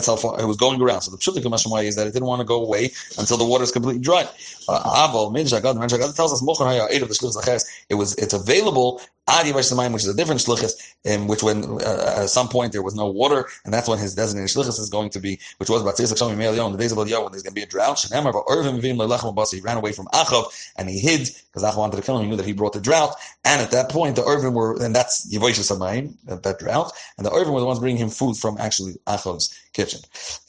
how 0.07 0.17
far 0.17 0.41
it 0.41 0.47
was 0.47 0.57
going 0.57 0.81
around. 0.81 1.03
So 1.03 1.11
the 1.11 1.19
Kumashamay 1.41 1.85
is 1.85 1.97
that 1.97 2.07
it 2.07 2.13
didn't 2.13 2.29
want 2.29 2.41
to 2.41 2.47
go 2.47 2.63
away 2.63 2.93
until 3.19 3.37
the 3.37 3.45
water 3.49 3.65
is 3.65 3.73
completely 3.73 4.01
dry. 4.01 4.29
Uh, 4.69 5.31
Minshagad 5.31 6.15
tells 6.15 6.33
us 6.33 6.43
eight 6.91 7.03
of 7.03 7.09
the 7.09 7.65
It 7.89 7.95
was 7.95 8.15
it's 8.17 8.35
available 8.35 9.01
which 9.29 10.05
is 10.05 10.09
a 10.09 10.15
different 10.15 10.41
shlichus, 10.41 10.73
in 11.05 11.27
which 11.27 11.43
when 11.43 11.65
uh, 11.83 12.23
at 12.23 12.31
some 12.31 12.49
point 12.49 12.73
there 12.73 12.83
was 12.83 12.95
no 12.95 13.07
water, 13.07 13.47
and 13.65 13.75
that's 13.75 13.89
when 13.89 13.99
his 13.99 14.15
designated 14.15 14.49
shlichus 14.49 14.81
is 14.81 14.89
going 14.89 15.11
to 15.11 15.21
be, 15.21 15.39
which 15.59 15.69
was 15.69 15.83
Batzis 15.83 16.13
Shami 16.15 16.37
Melion, 16.37 16.73
the 16.73 16.79
days 16.79 16.93
of 16.93 16.99
Eliyahu, 16.99 17.25
when 17.25 17.33
there's 17.33 17.43
going 17.43 17.55
to 17.55 17.61
be 17.61 17.63
a 17.63 17.67
drought. 17.67 18.01
He 18.01 19.61
ran 19.61 19.77
away 19.77 19.93
from 19.93 20.07
Achav 20.07 20.73
and 20.77 20.89
he 20.89 20.99
hid 20.99 21.29
because 21.53 21.63
Achav 21.63 21.79
wanted 21.79 21.97
to 21.97 22.03
kill 22.03 22.17
him. 22.17 22.25
He 22.25 22.31
knew 22.31 22.37
that 22.37 22.47
he 22.47 22.53
brought 22.53 22.73
the 22.73 22.81
drought, 22.81 23.17
and 23.45 23.61
at 23.61 23.71
that 23.71 23.91
point 23.91 24.17
the 24.17 24.25
Irvin 24.25 24.55
were, 24.55 24.83
and 24.83 24.95
that's 24.95 25.33
Yevoisha 25.33 25.61
Samayim, 25.61 26.15
that, 26.25 26.59
drought, 26.59 26.93
and 27.17 27.27
the 27.27 27.33
Irvin 27.33 27.53
were 27.53 27.61
the 27.61 27.67
ones 27.67 27.79
bringing 27.79 28.01
him 28.01 28.11
food 28.11 28.37
from 28.37 28.57
actually 28.59 28.95
Achav's 29.07 29.55
kitchen. 29.73 30.01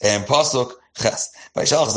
And 0.02 0.24
Pasuk 0.24 0.72
Ches 0.96 1.32
by 1.54 1.64
Shalach 1.64 1.94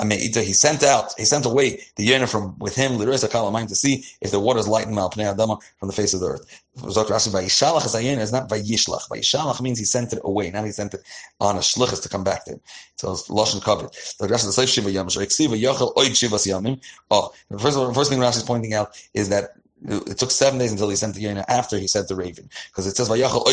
Zayoina 0.00 0.42
he 0.42 0.52
sent 0.52 0.82
out, 0.82 1.12
he 1.18 1.24
sent 1.24 1.46
away 1.46 1.82
the 1.96 2.08
Yena 2.08 2.28
from 2.28 2.58
with 2.58 2.74
him, 2.74 2.98
to 2.98 3.74
see 3.74 4.04
if 4.20 4.30
the 4.30 4.40
waters 4.40 4.68
lighten 4.68 4.94
Mal 4.94 5.10
Adama 5.10 5.60
from 5.78 5.88
the 5.88 5.94
face 5.94 6.14
of 6.14 6.20
the 6.20 6.26
earth. 6.26 6.62
Vayishalach 6.78 7.84
is 8.20 8.32
not 8.32 8.48
Vayishlach. 8.48 9.08
Vayishalach 9.08 9.60
means 9.60 9.78
he 9.78 9.84
sent 9.84 10.12
it 10.12 10.20
away, 10.24 10.50
not 10.50 10.64
he 10.64 10.72
sent 10.72 10.94
it 10.94 11.02
on 11.40 11.56
a 11.56 11.60
shlichus 11.60 12.02
to 12.02 12.08
come 12.08 12.24
back 12.24 12.44
to 12.44 12.52
him. 12.52 12.60
So 12.96 13.12
it's 13.12 13.28
Lashon 13.28 13.62
covered. 13.62 13.90
Dr. 14.18 14.32
Rashi, 14.32 14.54
the 14.54 14.62
Seif 14.62 14.68
Shiva 14.68 14.90
Yam, 14.90 15.08
Shiva 15.08 15.56
Yachel 15.56 15.94
Oid 15.94 16.10
Shivas 16.10 16.46
Yamim. 16.46 16.80
Oh, 17.10 17.32
the 17.50 17.58
first, 17.58 17.76
the 17.76 17.92
first 17.92 18.10
thing 18.10 18.20
Rashi 18.20 18.38
is 18.38 18.42
pointing 18.42 18.74
out 18.74 18.96
is 19.14 19.28
that 19.28 19.54
it 19.86 20.18
took 20.18 20.30
seven 20.30 20.58
days 20.58 20.72
until 20.72 20.88
he 20.90 20.96
sent 20.96 21.14
the 21.14 21.20
Yonah 21.22 21.44
after 21.48 21.78
he 21.78 21.86
sent 21.86 22.08
the 22.08 22.16
raven, 22.16 22.48
because 22.70 22.86
it 22.86 22.96
says 22.96 23.08
Vayachal 23.08 23.46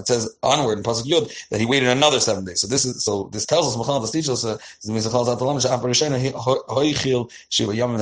It 0.00 0.06
says 0.06 0.36
onward 0.42 0.78
in 0.78 0.84
pasuk 0.84 1.04
Yud 1.04 1.48
that 1.48 1.60
he 1.60 1.66
waited 1.66 1.88
another 1.88 2.20
seven 2.20 2.44
days. 2.44 2.60
So 2.60 2.66
this 2.66 2.84
is 2.84 3.04
so 3.04 3.30
this 3.32 3.46
tells 3.46 3.66
us 3.68 3.76
Machal 3.76 4.06
teaches 4.06 4.30
us 4.30 4.42
that 4.42 4.60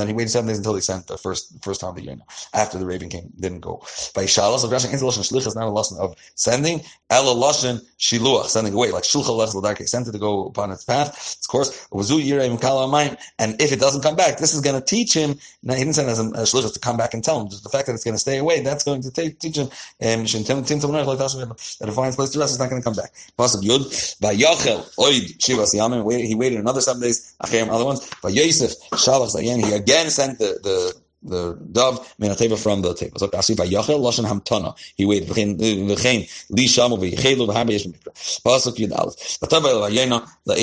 he 0.07 0.13
waited 0.13 0.29
seven 0.29 0.47
days 0.47 0.57
until 0.57 0.75
he 0.75 0.81
sent 0.81 1.07
the 1.07 1.17
first 1.17 1.63
first 1.63 1.81
time 1.81 1.95
the 1.95 2.03
Yonah 2.03 2.25
after 2.53 2.77
the 2.77 2.85
raven 2.85 3.09
came 3.09 3.31
didn't 3.39 3.61
go. 3.61 3.81
By 4.13 4.23
of 4.23 4.29
shlich 4.29 5.47
is 5.47 5.55
not 5.55 5.67
a 5.67 5.69
lesson 5.69 5.97
of 5.99 6.15
sending. 6.35 6.81
Lashon 7.09 7.81
shiluach 7.97 8.45
sending 8.45 8.73
away 8.73 8.91
like 8.91 9.03
shulcha 9.03 9.61
lech 9.63 9.77
sent 9.87 10.07
it 10.07 10.11
to 10.11 10.19
go 10.19 10.45
upon 10.45 10.71
its 10.71 10.83
path. 10.83 11.37
Of 11.41 11.47
course, 11.47 11.87
and 11.91 13.61
if 13.61 13.71
it 13.71 13.79
doesn't 13.79 14.01
come 14.01 14.15
back, 14.15 14.37
this 14.37 14.53
is 14.53 14.61
going 14.61 14.79
to 14.79 14.85
teach 14.85 15.13
him. 15.13 15.39
Now 15.63 15.73
he 15.73 15.83
didn't 15.83 15.95
send 15.95 16.09
as 16.09 16.19
a, 16.19 16.71
to 16.71 16.79
come 16.79 16.97
back 16.97 17.13
and 17.13 17.23
tell 17.23 17.41
him. 17.41 17.49
Just 17.49 17.68
the 17.69 17.77
fact 17.77 17.87
that 17.87 17.93
it's 17.93 18.03
going 18.03 18.15
to 18.15 18.19
stay 18.19 18.37
away, 18.37 18.61
that's 18.61 18.83
going 18.83 19.01
to 19.01 19.11
take, 19.11 19.39
teach 19.39 19.57
him 19.57 19.67
um, 19.67 20.23
that 20.23 21.85
it 21.87 21.91
finds 21.93 22.15
place 22.15 22.29
to 22.31 22.39
rest, 22.39 22.53
it's 22.53 22.59
not 22.59 22.69
going 22.69 22.81
to 22.81 22.85
come 22.85 22.95
back. 22.95 23.11
By 23.37 23.45
Yamin, 24.35 26.25
he 26.25 26.35
waited 26.35 26.59
another 26.59 26.81
seven 26.81 27.01
days, 27.01 27.35
other 27.39 27.85
ones, 27.85 28.09
by 28.21 28.29
Yosef, 28.29 28.79
Shalach 28.91 29.35
Zayin, 29.35 29.63
he 29.65 29.73
again 29.73 30.09
sent 30.09 30.39
the, 30.39 30.59
the, 30.63 30.95
the 31.21 31.53
dove 31.71 32.15
table 32.37 32.55
from 32.57 32.81
the 32.81 32.93
table. 32.93 33.19
So 33.19 33.27
by 33.27 33.39
Yachel 33.39 33.99
lashon 33.99 34.25
hamtana. 34.25 34.77
He 34.95 35.05
waited 35.05 35.27
v'chein 35.29 36.29
li 36.49 36.65
shamu 36.65 36.97
v'yichelu 36.97 37.47
v'habe 37.47 37.71
yesh 37.71 37.85
mikra. 37.85 38.13
Pasuk 38.41 38.77
Yud 38.77 38.97
Aleph. 38.97 39.15
Vatava 39.39 39.89
v'yena 39.89 40.25
the 40.45 40.55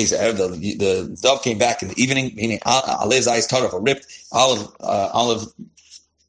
the 0.77 1.17
dove 1.21 1.43
came 1.43 1.57
back 1.57 1.83
in 1.83 1.89
the 1.89 2.01
evening. 2.01 2.33
Meaning 2.35 2.59
Alev's 2.65 3.27
eyes 3.27 3.45
cut 3.47 3.63
off 3.63 3.73
a 3.73 3.79
ripped 3.79 4.07
olive 4.31 4.67
uh, 4.79 5.09
olive 5.13 5.45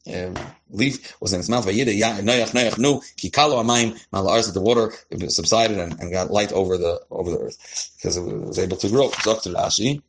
Um, 0.08 0.36
leaf 0.70 1.14
was 1.20 1.32
in 1.32 1.40
its 1.40 1.48
mouth. 1.48 1.66
Vayida 1.66 1.92
noyach 2.22 2.50
noyach 2.52 2.78
nu 2.78 3.00
kikalo 3.16 3.62
amayim 3.62 3.98
malars 4.12 4.52
the 4.52 4.60
water 4.60 4.92
subsided 5.28 5.78
and, 5.78 5.98
and, 6.00 6.12
got 6.12 6.30
light 6.30 6.52
over 6.52 6.78
the 6.78 7.00
over 7.10 7.30
the 7.30 7.38
earth 7.38 7.90
because 7.96 8.16
it 8.16 8.22
was 8.22 8.58
able 8.58 8.76
to 8.76 8.88
grow. 8.88 9.10
Dr. 9.22 9.50
Rashi, 9.50 10.02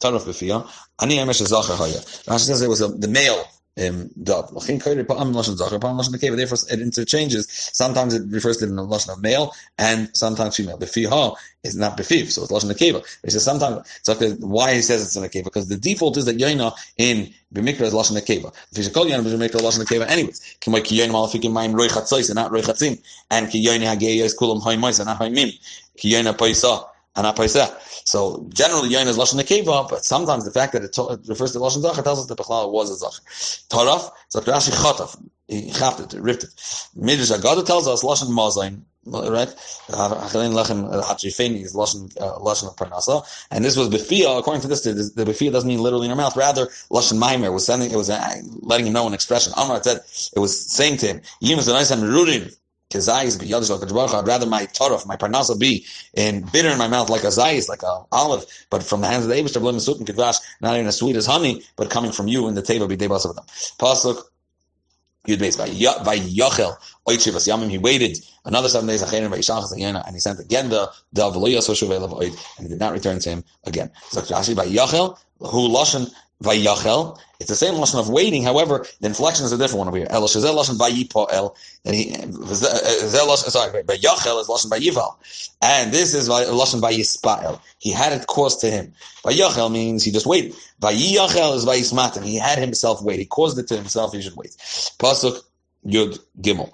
Taraf 0.00 0.24
b'fiyah. 0.24 0.68
Ani 1.00 1.16
emesh 1.16 1.44
zachar 1.46 1.76
haya. 1.76 1.98
Rashi 2.26 2.46
says 2.46 2.62
it 2.62 2.68
was 2.68 2.80
a, 2.80 2.88
the 2.88 3.08
male 3.08 3.44
um, 3.80 4.10
dove. 4.22 4.50
Therefore, 4.54 6.58
it 6.70 6.80
interchanges. 6.80 7.70
Sometimes 7.72 8.14
it 8.14 8.22
refers 8.28 8.58
to 8.58 8.66
the 8.66 8.72
lashon 8.72 9.12
of 9.12 9.22
male 9.22 9.52
and 9.78 10.10
sometimes 10.16 10.56
female. 10.56 10.78
Befiha 10.78 11.36
is 11.64 11.74
not 11.74 11.96
befiv, 11.96 12.30
so 12.30 12.42
it's 12.42 12.52
lashon 12.52 12.70
nekeva. 12.70 13.04
He 13.24 13.30
says 13.30 13.42
sometimes. 13.42 13.86
So 14.02 14.14
why 14.40 14.74
he 14.74 14.82
says 14.82 15.02
it's 15.02 15.16
in 15.16 15.22
nekeva 15.22 15.44
because 15.44 15.68
the 15.68 15.76
default 15.76 16.16
is 16.16 16.26
that 16.26 16.38
yoina 16.38 16.72
in 16.98 17.32
b'mikra 17.52 17.82
is 17.82 17.94
lashon 17.94 18.16
nekeva. 18.16 18.54
If 18.70 18.84
you 18.84 18.92
call 18.92 19.06
yoina 19.06 19.22
b'mikra 19.22 19.60
lashon 19.60 19.84
nekeva, 19.84 20.08
anyways. 20.08 20.56
Kimay 20.60 20.84
ki 20.84 20.98
yoina 20.98 21.10
malafikim 21.10 21.52
mayim 21.52 21.74
roi 21.74 21.88
chatzos 21.88 22.28
and 22.28 22.36
not 22.36 22.52
roi 22.52 22.60
chatzim, 22.60 23.00
and 23.30 23.50
ki 23.50 23.66
yoina 23.66 23.96
hageya 23.96 24.24
is 24.24 24.36
kulam 24.36 24.62
haymois 24.62 25.00
and 25.00 25.08
not 25.08 25.18
haymim. 25.18 25.52
Ki 25.96 26.12
yoina 26.12 26.36
and 27.16 27.26
paisa. 27.36 27.72
So 28.06 28.46
generally, 28.52 28.90
yain 28.90 29.06
is 29.06 29.16
lashon 29.16 29.40
nekeva, 29.40 29.88
but 29.88 30.04
sometimes 30.04 30.44
the 30.44 30.50
fact 30.50 30.72
that 30.72 30.84
it, 30.84 30.92
to, 30.94 31.10
it 31.10 31.20
refers 31.28 31.52
to 31.52 31.58
lashon 31.58 31.82
zacher 31.82 32.02
tells 32.02 32.20
us 32.20 32.26
that 32.26 32.38
Bechlal 32.38 32.72
was 32.72 32.90
a 32.90 33.04
zacher. 33.04 33.66
Taraf, 33.68 34.10
so 34.28 34.40
Rashi 34.40 34.70
chatav, 34.70 35.16
he 35.48 35.70
chapped 35.70 36.00
it, 36.00 36.18
ripped 36.20 36.44
it. 36.44 36.50
Midrash 36.96 37.30
Agada 37.30 37.64
tells 37.64 37.86
us 37.86 38.02
lashon 38.02 38.28
mazain, 38.28 38.82
right? 39.06 39.48
Achalin 39.88 40.52
lechem 40.54 40.92
hatrifeni 41.02 41.62
is 41.62 41.74
lashon 41.74 42.14
uh, 42.20 42.38
lashon 42.38 42.68
of 42.68 42.76
parnasa, 42.76 43.24
and 43.50 43.64
this 43.64 43.76
was 43.76 43.88
befia. 43.88 44.38
According 44.38 44.62
to 44.62 44.68
this, 44.68 44.82
the, 44.82 44.92
the 44.92 45.24
befia 45.30 45.52
doesn't 45.52 45.68
mean 45.68 45.80
literally 45.80 46.06
in 46.06 46.10
your 46.10 46.16
mouth. 46.16 46.36
Rather, 46.36 46.66
lashon 46.90 47.18
maimer 47.18 47.52
was 47.52 47.64
sending, 47.64 47.90
it 47.90 47.96
was 47.96 48.10
uh, 48.10 48.34
letting 48.60 48.86
him 48.86 48.92
know 48.92 49.06
an 49.06 49.14
expression. 49.14 49.52
Amar 49.56 49.82
said 49.82 49.98
it 50.34 50.38
was 50.38 50.66
saying 50.66 50.98
to 50.98 51.06
him, 51.06 51.20
"Yim 51.40 51.58
is 51.58 51.68
a 51.68 51.72
nice 51.72 51.90
and 51.90 52.02
rurin." 52.98 54.14
I'd 54.14 54.26
rather 54.26 54.46
my 54.46 54.66
taraf, 54.66 55.06
my 55.06 55.16
parnasa 55.16 55.58
be 55.58 55.84
in 56.14 56.42
bitter 56.52 56.68
in 56.68 56.78
my 56.78 56.88
mouth 56.88 57.10
like 57.10 57.24
a 57.24 57.28
zayis, 57.28 57.68
like 57.68 57.82
a 57.82 58.04
olive, 58.12 58.44
but 58.70 58.82
from 58.82 59.00
the 59.00 59.06
hands 59.06 59.24
of 59.24 59.30
the 59.30 59.36
Abish, 59.36 60.40
not 60.60 60.74
even 60.74 60.86
as 60.86 60.96
sweet 60.96 61.16
as 61.16 61.26
honey, 61.26 61.62
but 61.76 61.90
coming 61.90 62.12
from 62.12 62.28
you 62.28 62.48
in 62.48 62.54
the 62.54 62.62
table 62.62 62.86
be 62.86 62.96
debas 62.96 63.24
of 63.24 63.36
them. 63.36 63.44
Pasuk 63.78 64.22
Yud 65.26 65.38
Beis 65.38 65.56
by 65.56 66.18
Yachel 66.18 66.76
Oichivas 67.08 67.48
Yamim. 67.48 67.70
He 67.70 67.78
waited 67.78 68.18
another 68.44 68.68
seven 68.68 68.86
days. 68.86 69.02
And 69.02 70.14
he 70.14 70.20
sent 70.20 70.38
again 70.38 70.68
the 70.68 70.90
dove 71.14 71.36
and 71.36 72.36
he 72.60 72.68
did 72.68 72.78
not 72.78 72.92
return 72.92 73.18
to 73.20 73.30
him 73.30 73.44
again. 73.64 73.90
So 74.10 74.20
Rashi 74.20 74.54
by 74.54 74.66
Yachel 74.66 75.16
who 75.38 75.68
lashon 75.68 76.12
Vayachel. 76.42 77.18
It's 77.40 77.48
the 77.48 77.56
same 77.56 77.74
lesson 77.74 78.00
of 78.00 78.08
waiting. 78.08 78.42
However, 78.42 78.86
the 79.00 79.06
inflection 79.06 79.44
is 79.44 79.52
a 79.52 79.58
different 79.58 79.78
one 79.78 79.88
over 79.88 79.96
here. 79.96 80.06
El 80.10 80.22
shazel 80.22 80.54
lashon 80.54 80.78
vayipoel. 80.78 81.54
And 81.84 81.94
he 81.94 82.14
uh, 82.14 82.26
uh, 82.26 83.36
sorry, 83.36 83.82
Vayachel 83.84 84.40
is 84.40 84.48
lashon 84.48 84.70
vayival, 84.70 85.16
and 85.62 85.92
this 85.92 86.14
is 86.14 86.28
lashon 86.28 86.80
vayispael. 86.80 87.60
He 87.78 87.90
had 87.92 88.12
it 88.12 88.26
caused 88.26 88.60
to 88.60 88.70
him. 88.70 88.92
Vayachel 89.24 89.70
means 89.70 90.04
he 90.04 90.10
just 90.10 90.26
waited. 90.26 90.54
Vayachel 90.80 91.56
is 91.56 91.64
vayismatim. 91.64 92.24
He 92.24 92.36
had 92.36 92.58
himself 92.58 93.02
wait. 93.02 93.18
He 93.18 93.26
caused 93.26 93.58
it 93.58 93.68
to 93.68 93.76
himself. 93.76 94.12
He 94.12 94.22
should 94.22 94.36
wait. 94.36 94.50
Pasuk 94.98 95.40
Yud 95.86 96.18
Gimel. 96.40 96.70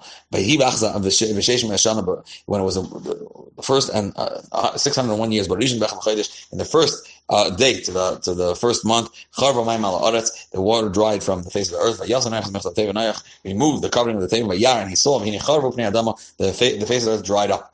When 2.45 2.61
it 2.61 2.63
was 2.63 2.75
the 2.75 3.61
first 3.61 3.89
and 3.93 4.13
uh, 4.15 4.41
uh 4.51 4.77
601 4.77 5.31
years, 5.31 5.47
but 5.47 5.61
in 5.61 5.79
the 5.79 6.67
first 6.69 7.10
uh, 7.31 7.49
day 7.51 7.81
to 7.81 7.91
the 7.91 8.19
to 8.19 8.35
the 8.35 8.55
first 8.55 8.85
month, 8.85 9.09
the 9.37 10.61
water 10.61 10.89
dried 10.89 11.23
from 11.23 11.43
the 11.43 11.51
face 11.51 11.71
of 11.71 11.79
the 11.79 11.83
earth. 11.85 13.23
He 13.43 13.53
moved 13.55 13.83
the 13.83 13.89
covering 13.89 14.17
of 14.17 14.21
the 14.23 14.29
table, 14.29 14.51
and 14.51 14.89
he 14.89 14.95
saw 14.97 15.19
the, 15.19 16.53
fa- 16.53 16.77
the 16.79 16.85
face 16.87 17.03
of 17.03 17.13
the 17.13 17.17
earth 17.19 17.25
dried 17.25 17.51
up. 17.51 17.73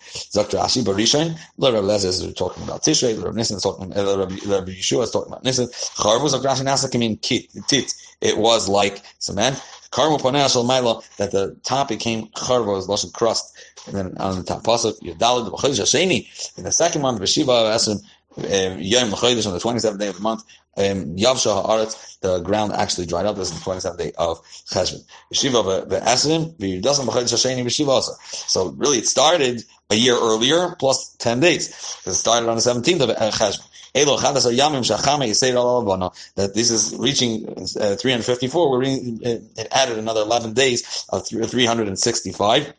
Lezer 1.88 2.06
is 2.08 2.34
talking 2.36 2.64
about 2.64 2.84
Tishrei, 2.84 3.22
Rabbi 3.22 3.36
Nissen 3.38 3.58
is 3.58 3.64
talking, 3.64 3.92
uh, 3.98 4.18
Rabbi 4.18 4.72
Yehoshua 4.72 5.04
is 5.04 5.12
talking 5.12 5.32
about 5.32 5.44
Nissen. 5.44 5.68
Charvu 5.68 6.24
was 6.24 6.34
Dr. 6.34 6.48
Ashi 6.50 6.64
Nasa 6.66 6.92
came 6.92 7.18
tit. 7.18 7.94
It 8.22 8.38
was 8.38 8.70
like 8.70 9.02
cement. 9.20 9.62
Karmu 9.92 10.20
Panashal 10.20 10.66
Maila, 10.66 11.04
that 11.18 11.32
the 11.32 11.56
top 11.64 11.90
became 11.90 12.28
Charvo, 12.30 12.78
is 12.78 12.88
Lashon 12.88 13.14
crust. 13.14 13.58
And 13.88 13.96
then 13.96 14.18
on 14.18 14.38
the 14.38 14.44
top, 14.44 14.64
Pasuk, 14.64 15.00
Yadalid, 15.02 15.50
B'chodesh 15.50 15.82
Hasheni, 15.82 16.58
in 16.58 16.66
the 16.66 16.72
second 16.72 17.02
month, 17.02 17.22
B'shiva, 17.22 17.74
Esrim, 17.74 17.96
um, 17.96 18.02
Yom 18.38 19.12
Chodesh, 19.12 19.48
on 19.48 19.54
the 19.54 19.60
27th 19.60 20.00
day 20.00 20.08
of 20.08 20.16
the 20.16 20.22
month, 20.22 20.44
um, 20.78 21.16
Yavsha 21.16 21.66
Haaretz, 21.66 22.20
the 22.20 22.40
ground 22.40 22.72
actually 22.72 23.08
dried 23.08 23.26
up. 23.26 23.36
This 23.36 23.52
is 23.52 23.64
the 23.64 23.70
27th 23.70 23.98
day 23.98 24.12
of 24.18 24.42
Cheshvan. 24.70 25.04
Yeshiva 25.34 25.88
Esrim, 26.02 26.56
V'yudasam 26.58 27.08
B'chodesh 27.08 27.34
Hasheni. 27.34 28.50
So 28.50 28.70
really 28.70 29.00
it 29.00 29.08
started 29.08 29.64
a 29.90 29.96
year 29.96 30.16
earlier, 30.16 30.76
plus 30.78 31.16
10 31.16 31.40
days. 31.40 31.70
It 32.06 32.14
started 32.14 32.50
on 32.50 32.56
the 32.56 32.62
17th 32.62 33.02
of 33.02 33.10
Cheshvan 33.18 33.68
that 33.94 36.52
this 36.54 36.70
is 36.70 36.96
reaching 36.98 37.50
uh, 37.50 37.96
354. 37.96 38.72
We're 38.72 38.80
reading, 38.80 39.20
it 39.24 39.68
added 39.72 39.98
another 39.98 40.22
11 40.22 40.54
days 40.54 41.06
of 41.10 41.28
365. 41.28 42.74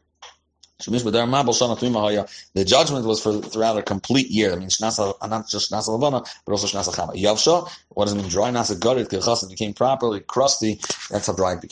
The 0.81 2.65
judgment 2.65 3.05
was 3.05 3.21
for 3.21 3.41
throughout 3.41 3.79
a 3.79 3.83
complete 3.83 4.31
year. 4.31 4.51
That 4.51 4.61
means 4.61 4.81
uh, 4.83 5.13
not 5.27 5.49
just 5.49 5.73
Shnasa 5.73 5.89
Lavana, 5.89 6.27
but 6.47 6.53
also 6.53 6.69
Shnasa 6.69 6.95
Chama. 6.95 7.15
Yavsha, 7.15 7.69
what 7.91 8.05
does 8.05 8.15
it 8.15 8.19
mean? 8.19 8.29
Dry 8.29 8.51
Nasa 8.51 8.79
gutted, 8.79 9.13
it 9.13 9.51
became 9.51 9.75
properly 9.75 10.21
crusty. 10.21 10.81
That's 11.11 11.27
how 11.27 11.33
dry 11.35 11.55
it 11.55 11.61
became. 11.63 11.67